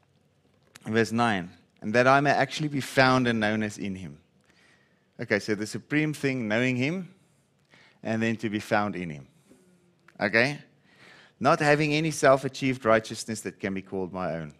Verse 0.85 1.11
9, 1.11 1.49
and 1.81 1.93
that 1.95 2.05
I 2.05 2.19
may 2.19 2.29
actually 2.29 2.67
be 2.67 2.81
found 2.81 3.25
and 3.25 3.39
known 3.39 3.63
as 3.63 3.79
in 3.79 3.95
him. 3.95 4.19
Okay, 5.19 5.39
so 5.39 5.55
the 5.55 5.65
supreme 5.65 6.13
thing, 6.13 6.47
knowing 6.47 6.75
him, 6.75 7.11
and 8.03 8.21
then 8.21 8.35
to 8.35 8.47
be 8.51 8.59
found 8.59 8.95
in 8.95 9.09
him. 9.09 9.27
Okay? 10.21 10.59
Not 11.39 11.59
having 11.61 11.93
any 11.93 12.11
self 12.11 12.45
achieved 12.45 12.85
righteousness 12.85 13.41
that 13.41 13.59
can 13.59 13.73
be 13.73 13.81
called 13.81 14.13
my 14.13 14.35
own. 14.35 14.53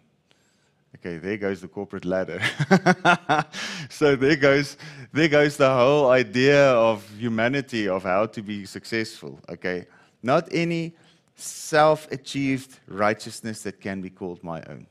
Okay, 0.96 1.18
there 1.18 1.36
goes 1.36 1.60
the 1.60 1.68
corporate 1.68 2.04
ladder. 2.04 2.40
so 3.90 4.16
there 4.16 4.36
goes, 4.36 4.76
there 5.12 5.28
goes 5.28 5.56
the 5.56 5.68
whole 5.68 6.10
idea 6.10 6.70
of 6.72 7.08
humanity 7.18 7.88
of 7.88 8.02
how 8.02 8.26
to 8.26 8.42
be 8.42 8.64
successful. 8.64 9.38
Okay, 9.48 9.86
not 10.22 10.48
any 10.50 10.94
self-achieved 11.36 12.80
righteousness 12.88 13.62
that 13.62 13.80
can 13.80 14.00
be 14.00 14.10
called 14.10 14.42
my 14.42 14.62
own, 14.62 14.86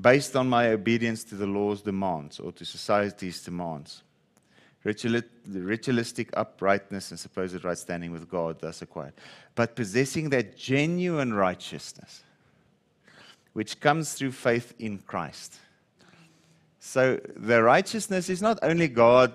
based 0.00 0.36
on 0.36 0.48
my 0.48 0.68
obedience 0.68 1.24
to 1.24 1.34
the 1.34 1.46
law's 1.46 1.82
demands 1.82 2.38
or 2.38 2.52
to 2.52 2.64
society's 2.64 3.42
demands. 3.42 4.02
Ritualistic 4.84 6.30
uprightness 6.36 7.12
and 7.12 7.18
supposed 7.18 7.64
right 7.64 7.78
standing 7.78 8.10
with 8.10 8.28
God 8.28 8.60
thus 8.60 8.82
acquired, 8.82 9.14
but 9.54 9.76
possessing 9.76 10.30
that 10.30 10.56
genuine 10.56 11.32
righteousness 11.32 12.24
which 13.52 13.80
comes 13.80 14.14
through 14.14 14.32
faith 14.32 14.74
in 14.78 14.98
Christ. 14.98 15.56
So 16.78 17.20
the 17.36 17.62
righteousness 17.62 18.28
is 18.28 18.42
not 18.42 18.58
only 18.62 18.88
God 18.88 19.32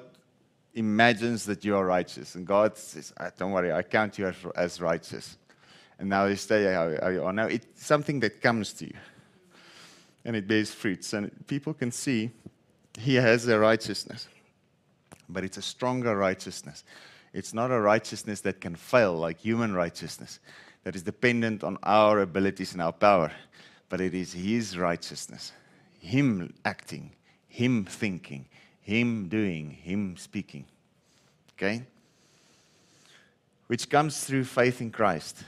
imagines 0.74 1.46
that 1.46 1.64
you 1.64 1.76
are 1.76 1.86
righteous, 1.86 2.36
and 2.36 2.46
God 2.46 2.78
says, 2.78 3.14
ah, 3.20 3.32
Don't 3.38 3.52
worry, 3.52 3.72
I 3.72 3.84
count 3.84 4.18
you 4.18 4.32
as, 4.56 4.82
righteous. 4.82 5.38
And 6.00 6.10
now 6.10 6.26
you 6.26 6.36
stay 6.36 6.72
how, 6.74 7.10
you 7.10 7.24
are. 7.24 7.34
Now 7.34 7.46
it's 7.46 7.86
something 7.86 8.20
that 8.20 8.42
comes 8.42 8.74
to 8.74 8.86
you, 8.86 8.94
and 10.26 10.36
it 10.36 10.48
bears 10.48 10.72
fruits, 10.72 11.14
and 11.14 11.32
people 11.48 11.74
can 11.74 11.92
see 11.92 12.32
He 13.00 13.16
has 13.16 13.48
a 13.48 13.58
righteousness, 13.58 14.28
but 15.30 15.44
it's 15.44 15.58
a 15.58 15.62
stronger 15.62 16.18
righteousness. 16.18 16.84
It's 17.34 17.54
not 17.54 17.72
a 17.72 17.80
righteousness 17.80 18.42
that 18.42 18.62
can 18.62 18.76
fail 18.76 19.14
like 19.14 19.40
human 19.40 19.74
righteousness, 19.74 20.40
that 20.84 20.96
is 20.96 21.04
dependent 21.04 21.64
on 21.64 21.78
our 21.84 22.20
abilities 22.20 22.74
and 22.74 22.82
our 22.82 22.94
power 22.94 23.32
but 23.90 24.02
it 24.02 24.14
is 24.14 24.34
His 24.34 24.78
righteousness, 24.78 25.54
Him 26.00 26.54
acting, 26.66 27.12
Him 27.48 27.86
thinking, 27.86 28.46
Him 28.82 29.28
doing, 29.28 29.72
Him 29.72 30.18
speaking. 30.18 30.66
Okay? 31.54 31.84
Which 33.68 33.90
comes 33.90 34.24
through 34.24 34.46
faith 34.46 34.82
in 34.82 34.92
Christ. 34.92 35.44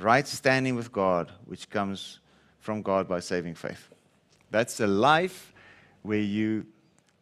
Right 0.00 0.26
standing 0.26 0.74
with 0.74 0.90
God, 0.90 1.30
which 1.46 1.70
comes 1.70 2.18
from 2.60 2.82
God 2.82 3.06
by 3.06 3.20
saving 3.20 3.54
faith. 3.54 3.88
That's 4.50 4.80
a 4.80 4.86
life 4.86 5.52
where 6.02 6.18
you 6.18 6.66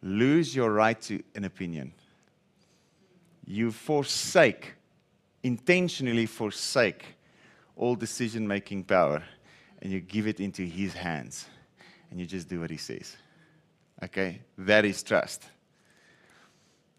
lose 0.01 0.55
your 0.55 0.71
right 0.71 0.99
to 1.01 1.21
an 1.35 1.43
opinion. 1.43 1.93
You 3.45 3.71
forsake, 3.71 4.73
intentionally 5.43 6.25
forsake 6.25 7.05
all 7.75 7.95
decision 7.95 8.47
making 8.47 8.85
power 8.85 9.23
and 9.83 9.91
you 9.91 9.99
give 9.99 10.27
it 10.27 10.39
into 10.39 10.63
His 10.63 10.93
hands 10.93 11.45
and 12.09 12.19
you 12.19 12.25
just 12.25 12.47
do 12.49 12.61
what 12.61 12.71
He 12.71 12.77
says. 12.77 13.15
Okay? 14.01 14.39
That 14.57 14.85
is 14.85 15.03
trust. 15.03 15.43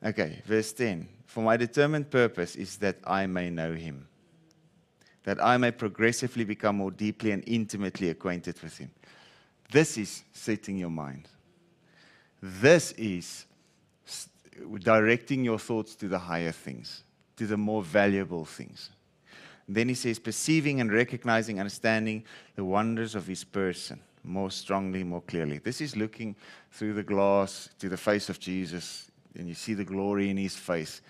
Okay, 0.04 0.42
verse 0.44 0.72
10. 0.74 1.08
For 1.24 1.42
my 1.42 1.56
determined 1.56 2.10
purpose 2.10 2.54
is 2.54 2.76
that 2.76 2.98
I 3.04 3.26
may 3.26 3.48
know 3.48 3.72
Him, 3.72 4.06
that 5.24 5.42
I 5.42 5.56
may 5.56 5.70
progressively 5.70 6.44
become 6.44 6.76
more 6.76 6.90
deeply 6.90 7.32
and 7.32 7.42
intimately 7.46 8.10
acquainted 8.10 8.60
with 8.62 8.76
Him. 8.76 8.90
This 9.72 9.96
is 9.96 10.22
setting 10.32 10.76
your 10.76 10.90
mind. 10.90 11.26
This 12.42 12.92
is 12.92 13.46
directing 14.80 15.42
your 15.42 15.58
thoughts 15.58 15.94
to 15.96 16.06
the 16.06 16.18
higher 16.18 16.52
things, 16.52 17.02
to 17.38 17.46
the 17.46 17.56
more 17.56 17.82
valuable 17.82 18.44
things. 18.44 18.90
Then 19.68 19.88
he 19.88 19.94
says, 19.94 20.18
perceiving 20.18 20.80
and 20.80 20.92
recognizing, 20.92 21.58
understanding 21.58 22.24
the 22.54 22.64
wonders 22.64 23.14
of 23.14 23.26
his 23.26 23.44
person 23.44 24.00
more 24.24 24.50
strongly, 24.50 25.04
more 25.04 25.22
clearly. 25.22 25.58
This 25.58 25.80
is 25.80 25.96
looking 25.96 26.34
through 26.70 26.94
the 26.94 27.02
glass 27.02 27.68
to 27.78 27.88
the 27.88 27.96
face 27.96 28.28
of 28.28 28.40
Jesus, 28.40 29.10
and 29.38 29.48
you 29.48 29.54
see 29.54 29.74
the 29.74 29.84
glory 29.84 30.30
in 30.30 30.36
his 30.36 30.56
face 30.56 31.02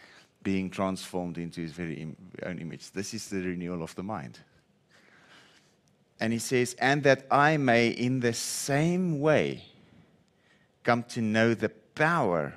being 0.42 0.68
transformed 0.68 1.38
into 1.38 1.60
his 1.60 1.72
very 1.72 2.14
own 2.44 2.58
image. 2.58 2.90
This 2.90 3.14
is 3.14 3.28
the 3.28 3.40
renewal 3.40 3.82
of 3.82 3.94
the 3.94 4.02
mind. 4.02 4.38
And 6.20 6.32
he 6.32 6.38
says, 6.38 6.74
And 6.78 7.02
that 7.04 7.26
I 7.30 7.56
may 7.56 7.88
in 7.88 8.20
the 8.20 8.32
same 8.32 9.20
way 9.20 9.64
come 10.82 11.02
to 11.04 11.22
know 11.22 11.54
the 11.54 11.70
power 11.70 12.54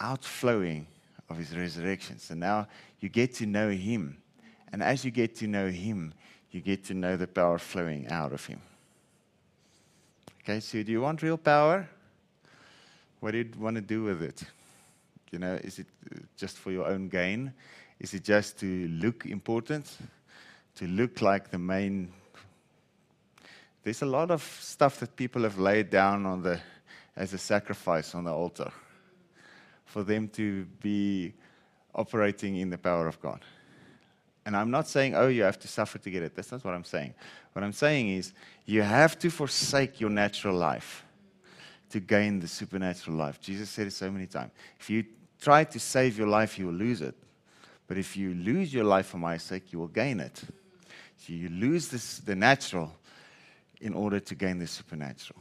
outflowing 0.00 0.86
of 1.28 1.38
his 1.38 1.56
resurrection. 1.56 2.18
So 2.18 2.34
now 2.34 2.66
you 3.00 3.08
get 3.08 3.34
to 3.36 3.46
know 3.46 3.70
him. 3.70 4.18
And 4.72 4.82
as 4.82 5.04
you 5.04 5.10
get 5.10 5.36
to 5.36 5.46
know 5.46 5.68
him, 5.68 6.12
you 6.50 6.60
get 6.60 6.84
to 6.84 6.94
know 6.94 7.16
the 7.16 7.26
power 7.26 7.58
flowing 7.58 8.08
out 8.08 8.32
of 8.32 8.44
him. 8.46 8.60
Okay, 10.42 10.60
so 10.60 10.82
do 10.82 10.92
you 10.92 11.00
want 11.00 11.22
real 11.22 11.38
power? 11.38 11.88
What 13.20 13.32
do 13.32 13.38
you 13.38 13.50
want 13.58 13.76
to 13.76 13.82
do 13.82 14.04
with 14.04 14.22
it? 14.22 14.42
You 15.32 15.38
know, 15.40 15.54
is 15.54 15.78
it 15.78 15.86
just 16.36 16.56
for 16.56 16.70
your 16.70 16.86
own 16.86 17.08
gain? 17.08 17.52
Is 17.98 18.14
it 18.14 18.24
just 18.24 18.58
to 18.60 18.88
look 18.88 19.26
important? 19.26 19.96
To 20.76 20.86
look 20.86 21.20
like 21.20 21.50
the 21.50 21.58
main. 21.58 22.12
There's 23.82 24.02
a 24.02 24.06
lot 24.06 24.30
of 24.30 24.42
stuff 24.42 25.00
that 25.00 25.16
people 25.16 25.42
have 25.42 25.58
laid 25.58 25.90
down 25.90 26.26
on 26.26 26.42
the, 26.42 26.60
as 27.16 27.32
a 27.32 27.38
sacrifice 27.38 28.14
on 28.14 28.24
the 28.24 28.32
altar 28.32 28.70
for 29.84 30.02
them 30.02 30.28
to 30.28 30.64
be 30.80 31.32
operating 31.94 32.56
in 32.56 32.70
the 32.70 32.78
power 32.78 33.08
of 33.08 33.20
God. 33.20 33.40
And 34.46 34.56
I'm 34.56 34.70
not 34.70 34.86
saying, 34.86 35.16
oh, 35.16 35.26
you 35.26 35.42
have 35.42 35.58
to 35.58 35.68
suffer 35.68 35.98
to 35.98 36.08
get 36.08 36.22
it. 36.22 36.36
That's 36.36 36.52
not 36.52 36.64
what 36.64 36.72
I'm 36.72 36.84
saying. 36.84 37.14
What 37.52 37.64
I'm 37.64 37.72
saying 37.72 38.10
is, 38.10 38.32
you 38.64 38.80
have 38.80 39.18
to 39.18 39.28
forsake 39.28 40.00
your 40.00 40.08
natural 40.08 40.56
life 40.56 41.04
to 41.90 41.98
gain 41.98 42.38
the 42.38 42.46
supernatural 42.46 43.16
life. 43.16 43.40
Jesus 43.40 43.68
said 43.68 43.88
it 43.88 43.92
so 43.92 44.08
many 44.08 44.26
times. 44.26 44.52
If 44.78 44.88
you 44.88 45.04
try 45.40 45.64
to 45.64 45.80
save 45.80 46.16
your 46.16 46.28
life, 46.28 46.60
you 46.60 46.66
will 46.66 46.74
lose 46.74 47.02
it. 47.02 47.16
But 47.88 47.98
if 47.98 48.16
you 48.16 48.34
lose 48.34 48.72
your 48.72 48.84
life 48.84 49.06
for 49.06 49.18
my 49.18 49.36
sake, 49.36 49.72
you 49.72 49.80
will 49.80 49.88
gain 49.88 50.20
it. 50.20 50.40
So 51.18 51.32
you 51.32 51.48
lose 51.48 51.88
this, 51.88 52.18
the 52.18 52.36
natural 52.36 52.92
in 53.80 53.94
order 53.94 54.20
to 54.20 54.34
gain 54.36 54.58
the 54.58 54.66
supernatural. 54.68 55.40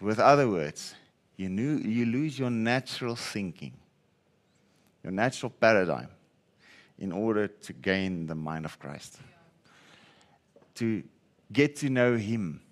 With 0.00 0.20
other 0.20 0.48
words, 0.48 0.94
you, 1.36 1.48
knew, 1.48 1.78
you 1.78 2.04
lose 2.04 2.38
your 2.38 2.50
natural 2.50 3.16
thinking, 3.16 3.72
your 5.02 5.12
natural 5.12 5.50
paradigm, 5.50 6.08
in 7.04 7.12
order 7.12 7.46
to 7.46 7.72
gain 7.74 8.26
the 8.26 8.34
mind 8.34 8.64
of 8.64 8.78
Christ. 8.78 9.18
To 10.76 11.02
get 11.52 11.76
to 11.76 11.90
know 11.90 12.16
Him, 12.16 12.62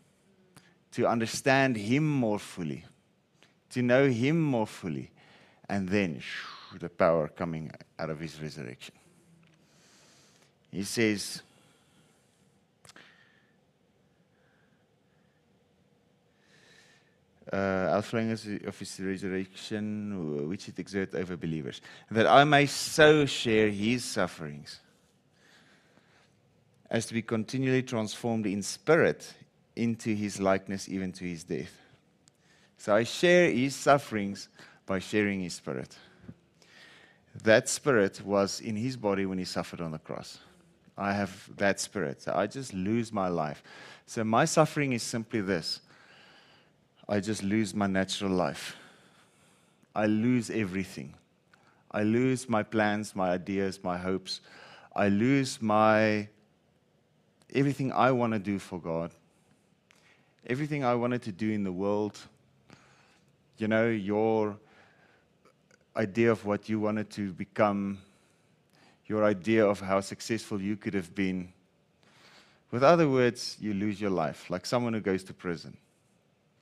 to 0.93 1.07
understand 1.07 1.77
Him 1.77 2.09
more 2.09 2.39
fully, 2.39 2.87
to 3.71 3.83
know 3.83 4.09
Him 4.09 4.41
more 4.41 4.67
fully, 4.67 5.11
and 5.69 5.87
then 5.87 6.21
shoo, 6.21 6.79
the 6.79 6.89
power 6.89 7.29
coming 7.29 7.71
out 7.99 8.09
of 8.09 8.21
His 8.21 8.41
resurrection. 8.41 8.95
He 10.71 10.85
says, 10.85 11.43
of 18.03 18.79
his 18.79 19.01
resurrection, 19.01 20.49
which 20.49 20.69
it 20.69 20.79
exerts 20.79 21.15
over 21.15 21.37
believers, 21.37 21.81
that 22.11 22.27
I 22.27 22.45
may 22.45 22.67
so 22.67 23.27
share 23.27 23.69
his 23.69 24.05
sufferings, 24.05 24.81
as 26.91 27.07
to 27.07 27.15
be 27.15 27.23
continually 27.23 27.83
transformed 27.83 28.47
in 28.47 28.63
spirit 28.63 29.33
into 29.77 30.15
his 30.15 30.41
likeness, 30.41 30.89
even 30.89 31.13
to 31.13 31.25
his 31.25 31.45
death. 31.45 31.73
So 32.77 32.95
I 32.95 33.05
share 33.05 33.51
his 33.51 33.75
sufferings 33.75 34.49
by 34.85 34.99
sharing 34.99 35.41
his 35.41 35.55
spirit. 35.55 35.97
That 37.45 37.69
spirit 37.69 38.21
was 38.25 38.61
in 38.61 38.77
his 38.77 38.97
body 38.97 39.25
when 39.25 39.39
he 39.39 39.45
suffered 39.45 39.81
on 39.81 39.93
the 39.93 39.99
cross. 39.99 40.39
I 40.99 41.15
have 41.15 41.49
that 41.57 41.81
spirit. 41.81 42.21
So 42.21 42.35
I 42.35 42.47
just 42.47 42.75
lose 42.75 43.13
my 43.13 43.29
life. 43.29 43.63
So 44.05 44.23
my 44.25 44.45
suffering 44.45 44.93
is 44.93 45.03
simply 45.03 45.41
this 45.41 45.81
I 47.09 47.21
just 47.21 47.43
lose 47.43 47.75
my 47.75 47.87
natural 47.87 48.31
life. 48.31 48.77
I 49.95 50.07
lose 50.07 50.51
everything. 50.51 51.15
I 51.91 52.03
lose 52.03 52.49
my 52.49 52.63
plans, 52.63 53.15
my 53.15 53.31
ideas, 53.31 53.81
my 53.83 53.99
hopes. 53.99 54.41
I 54.95 55.09
lose 55.09 55.61
my 55.61 56.29
everything 57.55 57.93
I 57.93 58.13
want 58.13 58.33
to 58.33 58.39
do 58.39 58.59
for 58.59 58.79
God. 58.81 59.11
Everything 60.47 60.85
I 60.85 60.95
wanted 60.95 61.23
to 61.23 61.33
do 61.33 61.51
in 61.51 61.65
the 61.65 61.73
world. 61.73 62.19
You 63.59 63.69
know, 63.69 63.89
your 63.89 64.57
idea 65.97 66.33
of 66.33 66.45
what 66.45 66.69
you 66.69 66.81
wanted 66.81 67.11
to 67.11 67.33
become, 67.33 67.99
your 69.07 69.25
idea 69.25 69.67
of 69.67 69.81
how 69.81 70.01
successful 70.01 70.61
you 70.61 70.77
could 70.77 70.95
have 70.95 71.15
been. 71.15 71.53
With 72.71 72.83
other 72.83 73.09
words, 73.09 73.59
you 73.61 73.75
lose 73.75 74.01
your 74.01 74.11
life, 74.11 74.49
like 74.49 74.65
someone 74.65 74.95
who 74.95 75.01
goes 75.01 75.23
to 75.25 75.35
prison. 75.35 75.77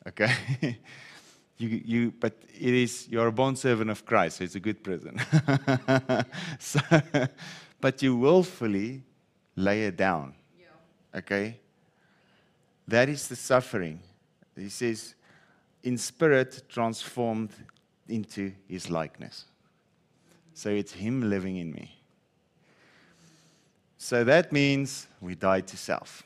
Okay? 0.06 0.32
you, 1.58 1.68
you, 1.84 2.12
but 2.18 2.34
it 2.58 2.74
is, 2.74 3.08
you're 3.08 3.26
a 3.26 3.32
bond 3.32 3.58
servant 3.58 3.90
of 3.90 4.04
Christ, 4.04 4.38
so 4.38 4.44
it's 4.44 4.54
a 4.54 4.60
good 4.60 4.82
prison. 4.82 5.20
so, 6.58 6.80
but 7.80 8.02
you 8.02 8.16
willfully 8.16 9.02
lay 9.56 9.84
it 9.84 9.96
down. 9.96 10.34
Yeah. 10.58 11.18
Okay? 11.18 11.58
That 12.88 13.08
is 13.08 13.28
the 13.28 13.36
suffering. 13.36 14.00
He 14.56 14.68
says, 14.68 15.14
in 15.82 15.96
spirit 15.96 16.62
transformed 16.68 17.50
into 18.08 18.52
his 18.68 18.90
likeness. 18.90 19.44
So 20.54 20.70
it's 20.70 20.92
him 20.92 21.30
living 21.30 21.56
in 21.56 21.72
me. 21.72 21.96
So 23.96 24.24
that 24.24 24.52
means 24.52 25.06
we 25.20 25.34
die 25.34 25.60
to 25.60 25.76
self. 25.76 26.22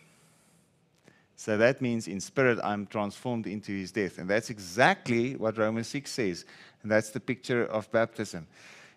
So 1.44 1.59
that 1.59 1.83
means 1.83 2.09
in 2.09 2.20
spirit, 2.20 2.59
I'm 2.64 2.87
transformed 2.87 3.46
into 3.46 3.70
his 3.70 3.92
death. 3.92 4.16
And 4.16 4.30
that's 4.30 4.48
exactly 4.48 5.37
what 5.37 5.59
Romans 5.59 5.88
6 5.88 6.11
says. 6.11 6.46
And 6.83 6.90
that's 6.90 7.11
the 7.11 7.20
picture 7.20 7.66
of 7.66 7.92
baptism. 7.92 8.46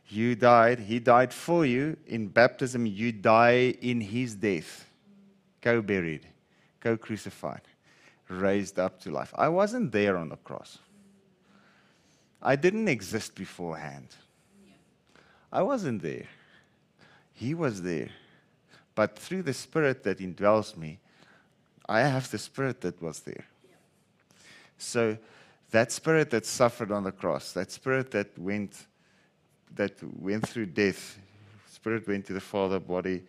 You 0.08 0.34
died, 0.34 0.80
he 0.80 1.00
died 1.00 1.34
for 1.34 1.66
you. 1.66 1.98
In 2.08 2.28
baptism, 2.30 2.86
you 2.86 3.12
die 3.12 3.76
in 3.82 4.00
his 4.00 4.34
death. 4.34 4.86
Co 5.62 5.82
buried, 5.82 6.26
co 6.80 6.96
crucified, 6.96 7.64
raised 8.30 8.80
up 8.80 9.02
to 9.02 9.12
life. 9.12 9.34
I 9.38 9.50
wasn't 9.50 9.92
there 9.92 10.16
on 10.16 10.30
the 10.30 10.38
cross. 10.38 10.78
I 12.42 12.56
didn't 12.56 12.88
exist 12.88 13.36
beforehand. 13.36 14.08
I 15.52 15.64
wasn't 15.64 16.02
there. 16.02 16.28
He 17.34 17.54
was 17.54 17.82
there. 17.82 18.12
But 18.96 19.20
through 19.20 19.44
the 19.44 19.54
Spirit 19.54 20.04
that 20.04 20.20
indwells 20.20 20.78
me, 20.78 21.00
I 21.90 22.02
have 22.02 22.30
the 22.30 22.38
spirit 22.38 22.82
that 22.82 23.02
was 23.02 23.22
there. 23.22 23.46
So 24.78 25.18
that 25.72 25.92
spirit 25.92 26.30
that 26.32 26.46
suffered 26.46 26.92
on 26.92 27.04
the 27.04 27.12
cross, 27.12 27.54
that 27.54 27.72
spirit 27.72 28.12
that 28.12 28.38
went 28.38 28.88
that 29.76 29.94
went 30.20 30.48
through 30.48 30.66
death, 30.68 31.20
spirit 31.70 32.08
went 32.08 32.26
to 32.26 32.34
the 32.34 32.40
Father, 32.40 32.80
body 32.80 33.22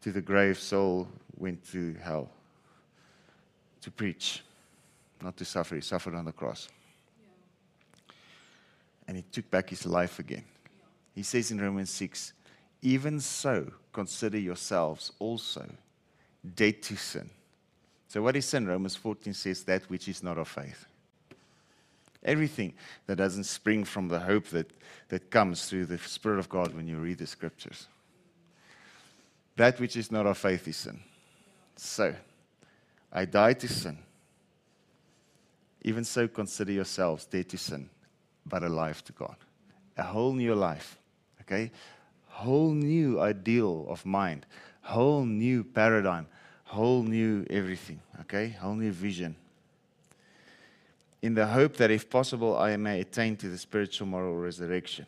to 0.00 0.10
the 0.10 0.22
grave, 0.22 0.58
soul 0.58 1.06
went 1.36 1.64
to 1.70 1.94
hell 2.02 2.30
to 3.82 3.90
preach, 3.90 4.42
not 5.22 5.36
to 5.36 5.44
suffer. 5.44 5.74
He 5.76 5.80
suffered 5.80 6.14
on 6.14 6.24
the 6.24 6.32
cross. 6.32 6.68
And 9.06 9.16
he 9.16 9.22
took 9.30 9.48
back 9.50 9.70
his 9.70 9.86
life 9.86 10.18
again. 10.18 10.44
He 11.14 11.22
says 11.22 11.50
in 11.50 11.60
Romans 11.60 11.90
6 11.90 12.32
Even 12.82 13.20
so, 13.20 13.70
consider 13.92 14.38
yourselves 14.38 15.12
also 15.18 15.68
dead 16.54 16.82
to 16.82 16.96
sin 16.96 17.30
so, 18.08 18.22
what 18.22 18.36
is 18.36 18.46
sin? 18.46 18.66
Romans 18.66 18.94
14 18.96 19.34
says 19.34 19.64
that 19.64 19.82
which 19.90 20.08
is 20.08 20.22
not 20.22 20.38
of 20.38 20.48
faith. 20.48 20.86
Everything 22.22 22.72
that 23.06 23.16
doesn't 23.16 23.44
spring 23.44 23.84
from 23.84 24.08
the 24.08 24.20
hope 24.20 24.46
that, 24.48 24.70
that 25.08 25.30
comes 25.30 25.68
through 25.68 25.86
the 25.86 25.98
Spirit 25.98 26.38
of 26.38 26.48
God 26.48 26.74
when 26.74 26.86
you 26.86 26.96
read 26.98 27.18
the 27.18 27.26
scriptures. 27.26 27.86
That 29.56 29.80
which 29.80 29.96
is 29.96 30.12
not 30.12 30.26
of 30.26 30.38
faith 30.38 30.66
is 30.68 30.76
sin. 30.76 31.00
So, 31.76 32.14
I 33.12 33.24
died 33.24 33.60
to 33.60 33.68
sin. 33.68 33.98
Even 35.82 36.04
so, 36.04 36.28
consider 36.28 36.72
yourselves 36.72 37.26
dead 37.26 37.48
to 37.50 37.58
sin, 37.58 37.88
but 38.44 38.62
alive 38.62 39.02
to 39.04 39.12
God. 39.12 39.36
A 39.96 40.02
whole 40.02 40.32
new 40.32 40.54
life. 40.54 40.98
Okay? 41.42 41.70
Whole 42.28 42.72
new 42.72 43.20
ideal 43.20 43.86
of 43.88 44.04
mind. 44.04 44.46
Whole 44.82 45.24
new 45.24 45.64
paradigm 45.64 46.26
whole 46.66 47.02
new 47.02 47.46
everything, 47.48 48.00
okay? 48.22 48.48
Whole 48.48 48.74
new 48.74 48.92
vision. 48.92 49.34
In 51.22 51.34
the 51.34 51.46
hope 51.46 51.76
that 51.76 51.90
if 51.90 52.10
possible, 52.10 52.56
I 52.56 52.76
may 52.76 53.00
attain 53.00 53.36
to 53.36 53.48
the 53.48 53.58
spiritual 53.58 54.06
moral 54.06 54.36
resurrection. 54.36 55.06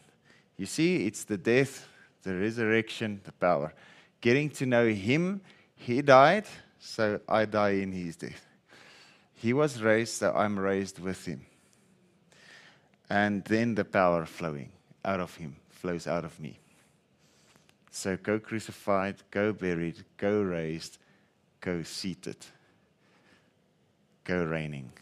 You 0.56 0.66
see, 0.66 1.06
it's 1.06 1.24
the 1.24 1.36
death, 1.36 1.86
the 2.22 2.34
resurrection, 2.34 3.20
the 3.24 3.32
power. 3.32 3.74
Getting 4.20 4.50
to 4.50 4.66
know 4.66 4.88
Him, 4.88 5.40
He 5.76 6.00
died, 6.02 6.46
so 6.80 7.20
I 7.28 7.44
die 7.44 7.80
in 7.82 7.92
His 7.92 8.16
death. 8.16 8.46
He 9.34 9.52
was 9.52 9.82
raised, 9.82 10.14
so 10.14 10.32
I'm 10.34 10.58
raised 10.58 10.98
with 10.98 11.24
Him. 11.24 11.44
And 13.10 13.44
then 13.44 13.74
the 13.74 13.84
power 13.84 14.26
flowing 14.26 14.70
out 15.04 15.20
of 15.20 15.34
Him 15.36 15.56
flows 15.70 16.06
out 16.06 16.24
of 16.24 16.38
me. 16.40 16.58
So 17.90 18.16
go 18.16 18.38
crucified, 18.38 19.16
go 19.30 19.52
buried, 19.52 20.04
go 20.16 20.40
raised, 20.42 20.98
go 21.60 21.82
seated 21.82 22.36
go 24.28 24.44
reigning. 24.44 24.92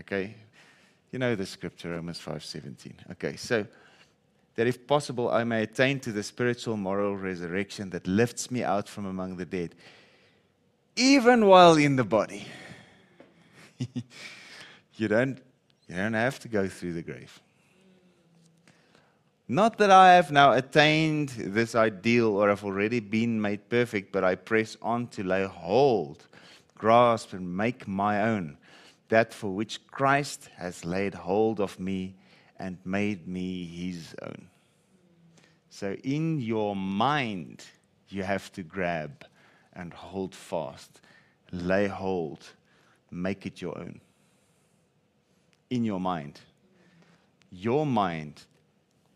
Okay? 0.00 0.34
You 1.12 1.20
know 1.20 1.34
the 1.34 1.46
scripture, 1.46 1.92
Romans 1.92 2.18
5:17. 2.18 2.92
Okay, 3.12 3.36
so 3.36 3.66
that 4.56 4.66
if 4.66 4.86
possible 4.86 5.30
I 5.30 5.44
may 5.44 5.62
attain 5.62 6.00
to 6.00 6.12
the 6.12 6.22
spiritual 6.22 6.76
moral 6.76 7.16
resurrection 7.16 7.90
that 7.90 8.06
lifts 8.06 8.50
me 8.50 8.64
out 8.64 8.88
from 8.88 9.06
among 9.06 9.36
the 9.36 9.46
dead, 9.46 9.74
even 10.96 11.46
while 11.46 11.76
in 11.76 11.96
the 11.96 12.04
body. 12.04 12.46
you 14.96 15.08
don't 15.08 15.38
you 15.88 15.94
don't 15.94 16.14
have 16.14 16.40
to 16.40 16.48
go 16.48 16.68
through 16.68 16.94
the 16.94 17.02
grave. 17.02 17.40
Not 19.48 19.78
that 19.78 19.90
I 19.90 20.14
have 20.14 20.32
now 20.32 20.52
attained 20.52 21.28
this 21.28 21.74
ideal 21.76 22.36
or 22.36 22.48
have 22.48 22.64
already 22.64 22.98
been 22.98 23.40
made 23.40 23.68
perfect, 23.68 24.10
but 24.12 24.24
I 24.24 24.34
press 24.34 24.76
on 24.82 25.06
to 25.08 25.22
lay 25.22 25.44
hold, 25.44 26.26
grasp, 26.74 27.32
and 27.32 27.56
make 27.56 27.86
my 27.86 28.22
own 28.22 28.58
that 29.08 29.32
for 29.32 29.54
which 29.54 29.86
Christ 29.86 30.50
has 30.56 30.84
laid 30.84 31.14
hold 31.14 31.60
of 31.60 31.78
me 31.78 32.16
and 32.58 32.76
made 32.84 33.28
me 33.28 33.64
his 33.64 34.14
own. 34.22 34.48
So, 35.70 35.92
in 36.02 36.40
your 36.40 36.74
mind, 36.74 37.64
you 38.08 38.22
have 38.22 38.50
to 38.52 38.62
grab 38.62 39.26
and 39.74 39.92
hold 39.92 40.34
fast, 40.34 41.00
lay 41.52 41.86
hold, 41.86 42.44
make 43.10 43.46
it 43.46 43.60
your 43.60 43.78
own. 43.78 44.00
In 45.70 45.84
your 45.84 46.00
mind. 46.00 46.40
Your 47.50 47.86
mind 47.86 48.42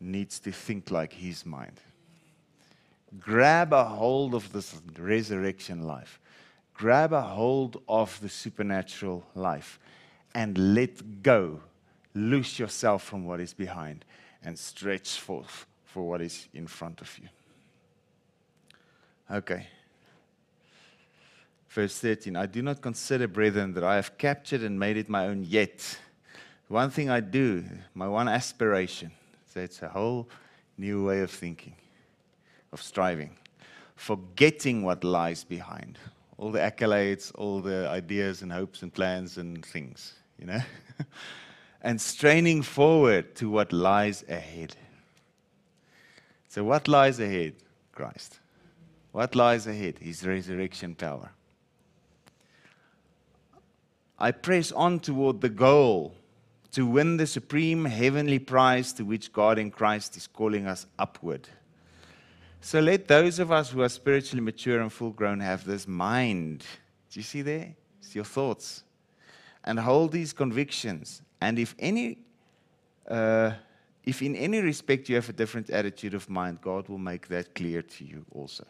needs 0.01 0.41
to 0.41 0.53
think 0.53 0.91
like 0.91 1.13
his 1.13 1.45
mind. 1.45 1.81
Grab 3.19 3.73
a 3.73 3.85
hold 3.85 4.35
of 4.35 4.53
this 4.53 4.75
resurrection 4.99 5.83
life. 5.83 6.21
Grab 6.75 7.13
a 7.13 7.21
hold 7.21 7.83
of 7.89 8.19
the 8.21 8.29
supernatural 8.29 9.25
life 9.35 9.79
and 10.35 10.75
let 10.75 11.23
go. 11.23 11.61
Loose 12.15 12.59
yourself 12.59 13.03
from 13.03 13.27
what 13.27 13.41
is 13.41 13.53
behind 13.53 14.05
and 14.43 14.59
stretch 14.59 15.21
forth 15.21 15.67
for 15.85 16.09
what 16.09 16.21
is 16.21 16.49
in 16.55 16.67
front 16.67 17.01
of 17.01 17.19
you. 17.19 17.29
Okay. 19.31 19.67
Verse 21.69 21.99
13 21.99 22.37
I 22.37 22.47
do 22.47 22.63
not 22.63 22.81
consider, 22.81 23.29
brethren, 23.29 23.75
that 23.75 23.85
I 23.85 23.97
have 23.97 24.19
captured 24.19 24.63
and 24.63 24.79
made 24.79 24.97
it 24.97 25.09
my 25.09 25.27
own 25.27 25.45
yet. 25.45 25.99
One 26.69 26.91
thing 26.91 27.11
I 27.11 27.21
do, 27.21 27.65
my 27.95 28.09
one 28.09 28.29
aspiration, 28.29 29.11
so 29.53 29.59
it's 29.59 29.83
a 29.83 29.89
whole 29.89 30.29
new 30.79 31.05
way 31.05 31.21
of 31.21 31.31
thinking, 31.31 31.75
of 32.73 32.81
striving, 32.81 33.37
forgetting 33.97 34.85
what 34.85 35.03
lies 35.03 35.43
behind. 35.43 35.99
All 36.39 36.53
the 36.53 36.61
accolades, 36.61 37.33
all 37.35 37.61
the 37.61 37.89
ideas 37.89 38.43
and 38.43 38.53
hopes 38.53 38.83
and 38.83 38.95
plans 38.95 39.39
and 39.39 39.67
things, 39.67 40.15
you 40.39 40.47
know? 40.47 40.61
and 41.83 42.01
straining 42.01 42.63
forward 42.63 43.35
to 43.37 43.51
what 43.51 43.73
lies 43.73 44.25
ahead. 44.29 44.77
So, 46.49 46.63
what 46.63 46.87
lies 46.87 47.19
ahead? 47.19 47.55
Christ. 47.93 48.39
What 49.11 49.35
lies 49.35 49.67
ahead? 49.67 49.99
His 49.99 50.25
resurrection 50.25 50.95
power. 50.95 51.33
I 54.17 54.31
press 54.31 54.71
on 54.71 55.01
toward 55.01 55.41
the 55.41 55.49
goal 55.49 56.15
to 56.73 56.87
win 56.87 57.17
the 57.17 57.27
supreme 57.27 57.85
heavenly 57.85 58.39
prize 58.39 58.93
to 58.95 59.05
which 59.05 59.33
God 59.33 59.59
in 59.59 59.71
Christ 59.71 60.17
is 60.17 60.27
calling 60.27 60.67
us 60.67 60.87
upward. 60.99 61.49
So 62.61 62.81
let 62.81 63.09
those 63.09 63.39
of 63.39 63.51
us 63.51 63.71
who 63.71 63.83
are 63.83 63.89
spiritually 63.89 64.43
mature 64.43 64.81
and 64.81 64.93
full 64.93 65.11
grown 65.11 65.41
have 65.41 65.65
this 65.65 65.89
mind. 65.89 66.65
Do 67.11 67.19
you 67.21 67.25
see 67.25 67.43
there? 67.43 67.75
It's 68.01 68.15
your 68.15 68.25
thoughts. 68.25 68.85
And 69.65 69.79
hold 69.79 70.13
these 70.13 70.33
convictions. 70.33 71.23
And 71.41 71.59
if 71.59 71.75
any. 71.79 72.19
Uh, 73.09 73.53
if 74.05 74.23
in 74.23 74.35
any 74.35 74.61
respect 74.61 75.09
you 75.09 75.17
have 75.17 75.29
a 75.29 75.33
different 75.33 75.69
attitude 75.71 76.15
of 76.15 76.29
mind, 76.31 76.61
God 76.63 76.89
will 76.89 76.99
make 76.99 77.29
that 77.29 77.55
clear 77.55 77.83
to 77.83 78.05
you 78.05 78.25
also. 78.35 78.65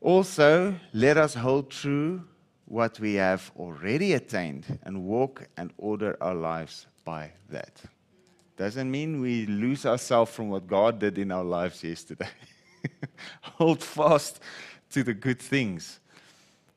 Also, 0.00 0.74
let 0.92 1.16
us 1.16 1.34
hold 1.34 1.70
true 1.70 2.22
what 2.72 2.98
we 3.00 3.12
have 3.16 3.52
already 3.58 4.14
attained 4.14 4.78
and 4.84 5.04
walk 5.04 5.46
and 5.58 5.70
order 5.76 6.16
our 6.22 6.34
lives 6.34 6.86
by 7.04 7.30
that. 7.50 7.82
Doesn't 8.56 8.90
mean 8.90 9.20
we 9.20 9.44
lose 9.44 9.84
ourselves 9.84 10.32
from 10.32 10.48
what 10.48 10.66
God 10.66 10.98
did 10.98 11.18
in 11.18 11.30
our 11.32 11.44
lives 11.44 11.84
yesterday. 11.84 12.30
Hold 13.42 13.82
fast 13.82 14.40
to 14.88 15.02
the 15.02 15.12
good 15.12 15.38
things. 15.38 16.00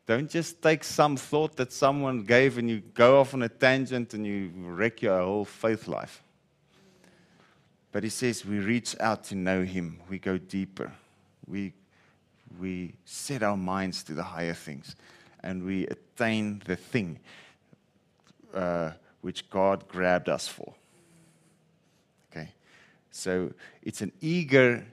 Don't 0.06 0.30
just 0.30 0.62
take 0.62 0.84
some 0.84 1.16
thought 1.16 1.56
that 1.56 1.72
someone 1.72 2.24
gave 2.24 2.58
and 2.58 2.70
you 2.70 2.82
go 2.94 3.22
off 3.22 3.34
on 3.34 3.44
a 3.44 3.50
tangent 3.50 4.14
and 4.14 4.28
you 4.28 4.52
wreck 4.54 5.02
your 5.02 5.22
whole 5.22 5.46
faith 5.46 5.88
life. 5.88 6.22
But 7.94 8.04
he 8.04 8.10
says 8.10 8.46
we 8.46 8.60
reach 8.60 8.98
out 9.00 9.24
to 9.26 9.36
know 9.36 9.64
him, 9.64 10.02
we 10.10 10.20
go 10.20 10.38
deeper, 10.38 10.92
we, 11.48 11.72
we 12.60 12.96
set 13.06 13.44
our 13.44 13.56
minds 13.56 14.04
to 14.04 14.14
the 14.14 14.24
higher 14.24 14.54
things 14.54 14.98
and 15.46 15.64
we 15.64 15.86
attain 15.88 16.62
the 16.66 16.76
thing 16.76 17.20
uh, 18.54 18.92
which 19.22 19.48
God 19.50 19.88
grabbed 19.88 20.28
us 20.28 20.48
for. 20.48 20.74
Okay? 22.32 22.50
So 23.12 23.54
it's 23.84 24.02
an 24.02 24.12
eager 24.22 24.84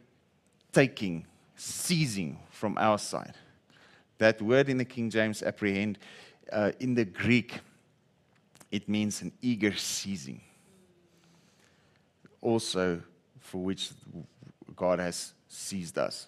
taking, 0.71 1.27
seizing 1.57 2.39
from 2.51 2.77
our 2.79 2.99
side. 2.99 3.35
That 4.19 4.43
word 4.43 4.69
in 4.69 4.77
the 4.77 4.85
King 4.85 5.09
James, 5.09 5.43
apprehend, 5.43 5.99
uh, 6.53 6.73
in 6.81 6.95
the 6.95 7.07
Greek, 7.07 7.61
it 8.71 8.89
means 8.89 9.23
an 9.23 9.33
eager 9.41 9.75
seizing. 9.75 10.43
Also, 12.43 13.01
for 13.41 13.65
which 13.65 13.91
God 14.77 14.99
has 14.99 15.33
seized 15.49 15.97
us. 15.97 16.27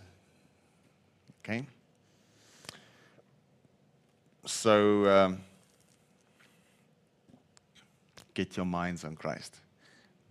Okay? 1.41 1.67
So 4.47 5.09
um, 5.09 5.41
get 8.35 8.57
your 8.57 8.67
minds 8.67 9.05
on 9.05 9.17
Christ. 9.17 9.57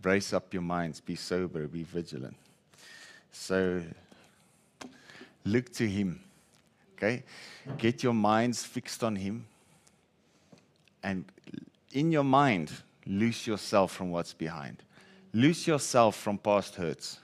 Brace 0.02 0.34
up 0.34 0.54
your 0.54 0.62
minds. 0.62 1.00
Be 1.00 1.16
sober. 1.16 1.68
Be 1.68 1.84
vigilant. 1.84 2.36
So 3.32 3.82
look 5.44 5.72
to 5.74 5.90
Him. 5.90 6.22
Okay? 6.96 7.24
Get 7.78 8.04
your 8.04 8.14
minds 8.14 8.64
fixed 8.64 9.04
on 9.04 9.16
Him. 9.16 9.46
And 11.02 11.26
in 11.92 12.12
your 12.12 12.24
mind, 12.24 12.72
loose 13.06 13.48
yourself 13.48 13.94
from 13.94 14.12
what's 14.12 14.34
behind. 14.34 14.84
Loose 15.34 15.66
yourself 15.66 16.16
from 16.16 16.38
past 16.38 16.76
hurts. 16.76 17.20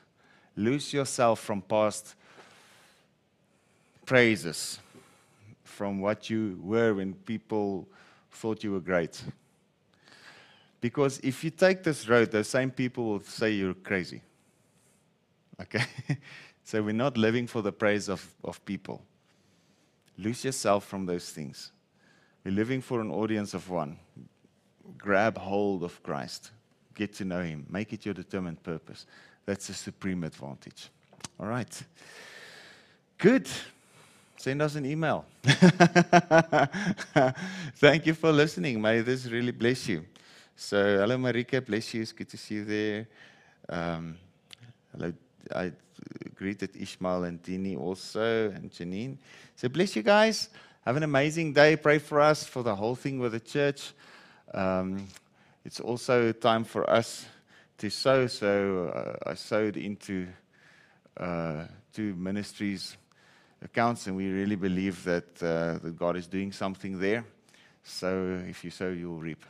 Loose 0.55 0.91
yourself 0.91 1.39
from 1.39 1.61
past 1.61 2.15
praises 4.05 4.79
from 5.79 6.01
what 6.01 6.29
you 6.29 6.59
were 6.61 6.93
when 6.93 7.13
people 7.13 7.87
thought 8.31 8.65
you 8.65 8.73
were 8.73 8.81
great. 8.81 9.23
Because 10.81 11.19
if 11.19 11.41
you 11.41 11.51
take 11.51 11.83
this 11.83 12.05
road, 12.09 12.31
those 12.31 12.49
same 12.49 12.69
people 12.69 13.05
will 13.05 13.21
say 13.21 13.51
you're 13.51 13.73
crazy. 13.73 14.21
Okay? 15.61 15.85
so 16.65 16.83
we're 16.83 16.91
not 16.91 17.15
living 17.15 17.47
for 17.47 17.61
the 17.61 17.71
praise 17.71 18.09
of, 18.09 18.29
of 18.43 18.63
people. 18.65 19.01
Lose 20.17 20.43
yourself 20.43 20.83
from 20.85 21.05
those 21.05 21.29
things. 21.29 21.71
We're 22.43 22.55
living 22.55 22.81
for 22.81 22.99
an 22.99 23.09
audience 23.09 23.53
of 23.53 23.69
one. 23.69 23.99
Grab 24.97 25.37
hold 25.37 25.85
of 25.85 26.03
Christ. 26.03 26.51
Get 26.93 27.13
to 27.13 27.23
know 27.23 27.41
Him. 27.41 27.65
Make 27.69 27.93
it 27.93 28.03
your 28.03 28.13
determined 28.13 28.61
purpose. 28.63 29.05
That's 29.45 29.69
a 29.69 29.73
supreme 29.73 30.25
advantage. 30.25 30.89
All 31.39 31.47
right. 31.47 31.83
Good 33.17 33.47
send 34.39 34.61
us 34.61 34.75
an 34.75 34.85
email. 34.85 35.25
Thank 37.75 38.05
you 38.05 38.13
for 38.13 38.31
listening. 38.31 38.81
May 38.81 39.01
this 39.01 39.25
really 39.25 39.51
bless 39.51 39.85
you. 39.89 40.05
So, 40.55 40.99
hello, 40.99 41.17
Marika. 41.17 41.65
Bless 41.65 41.93
you. 41.93 42.01
It's 42.03 42.13
good 42.13 42.29
to 42.29 42.37
see 42.37 42.55
you 42.55 42.63
there. 42.63 43.07
Um, 43.67 44.15
hello, 44.93 45.11
I 45.53 45.73
greeted 46.35 46.69
Ishmael 46.73 47.25
and 47.25 47.43
Dini 47.43 47.77
also, 47.77 48.49
and 48.51 48.71
Janine. 48.71 49.17
So, 49.57 49.67
bless 49.67 49.97
you 49.97 50.03
guys. 50.03 50.49
Have 50.85 50.95
an 50.95 51.03
amazing 51.03 51.51
day. 51.51 51.75
Pray 51.75 51.99
for 51.99 52.21
us 52.21 52.45
for 52.45 52.63
the 52.63 52.75
whole 52.75 52.95
thing 52.95 53.19
with 53.19 53.33
the 53.33 53.41
church. 53.41 53.91
Um, 54.53 55.05
it's 55.65 55.81
also 55.81 56.31
time 56.31 56.63
for 56.63 56.89
us 56.89 57.25
to 57.79 57.89
sow. 57.89 58.27
So, 58.27 58.87
uh, 58.95 59.31
I 59.31 59.33
sowed 59.33 59.75
into 59.75 60.27
uh, 61.17 61.65
two 61.91 62.15
ministries 62.15 62.95
accounts, 63.61 64.07
and 64.07 64.15
we 64.15 64.29
really 64.29 64.55
believe 64.55 65.03
that, 65.03 65.43
uh, 65.43 65.79
that 65.79 65.95
God 65.97 66.15
is 66.15 66.27
doing 66.27 66.51
something 66.51 66.99
there. 66.99 67.25
So 67.83 68.41
if 68.47 68.63
you 68.63 68.71
sow, 68.71 68.89
you'll 68.89 69.19
reap. 69.19 69.45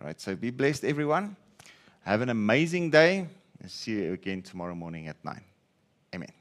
Right. 0.00 0.20
so 0.20 0.34
be 0.34 0.50
blessed, 0.50 0.84
everyone. 0.84 1.36
Have 2.04 2.20
an 2.22 2.28
amazing 2.28 2.90
day. 2.90 3.26
And 3.60 3.70
see 3.70 3.92
you 3.92 4.12
again 4.12 4.42
tomorrow 4.42 4.74
morning 4.74 5.06
at 5.06 5.16
9. 5.24 5.40
Amen. 6.14 6.32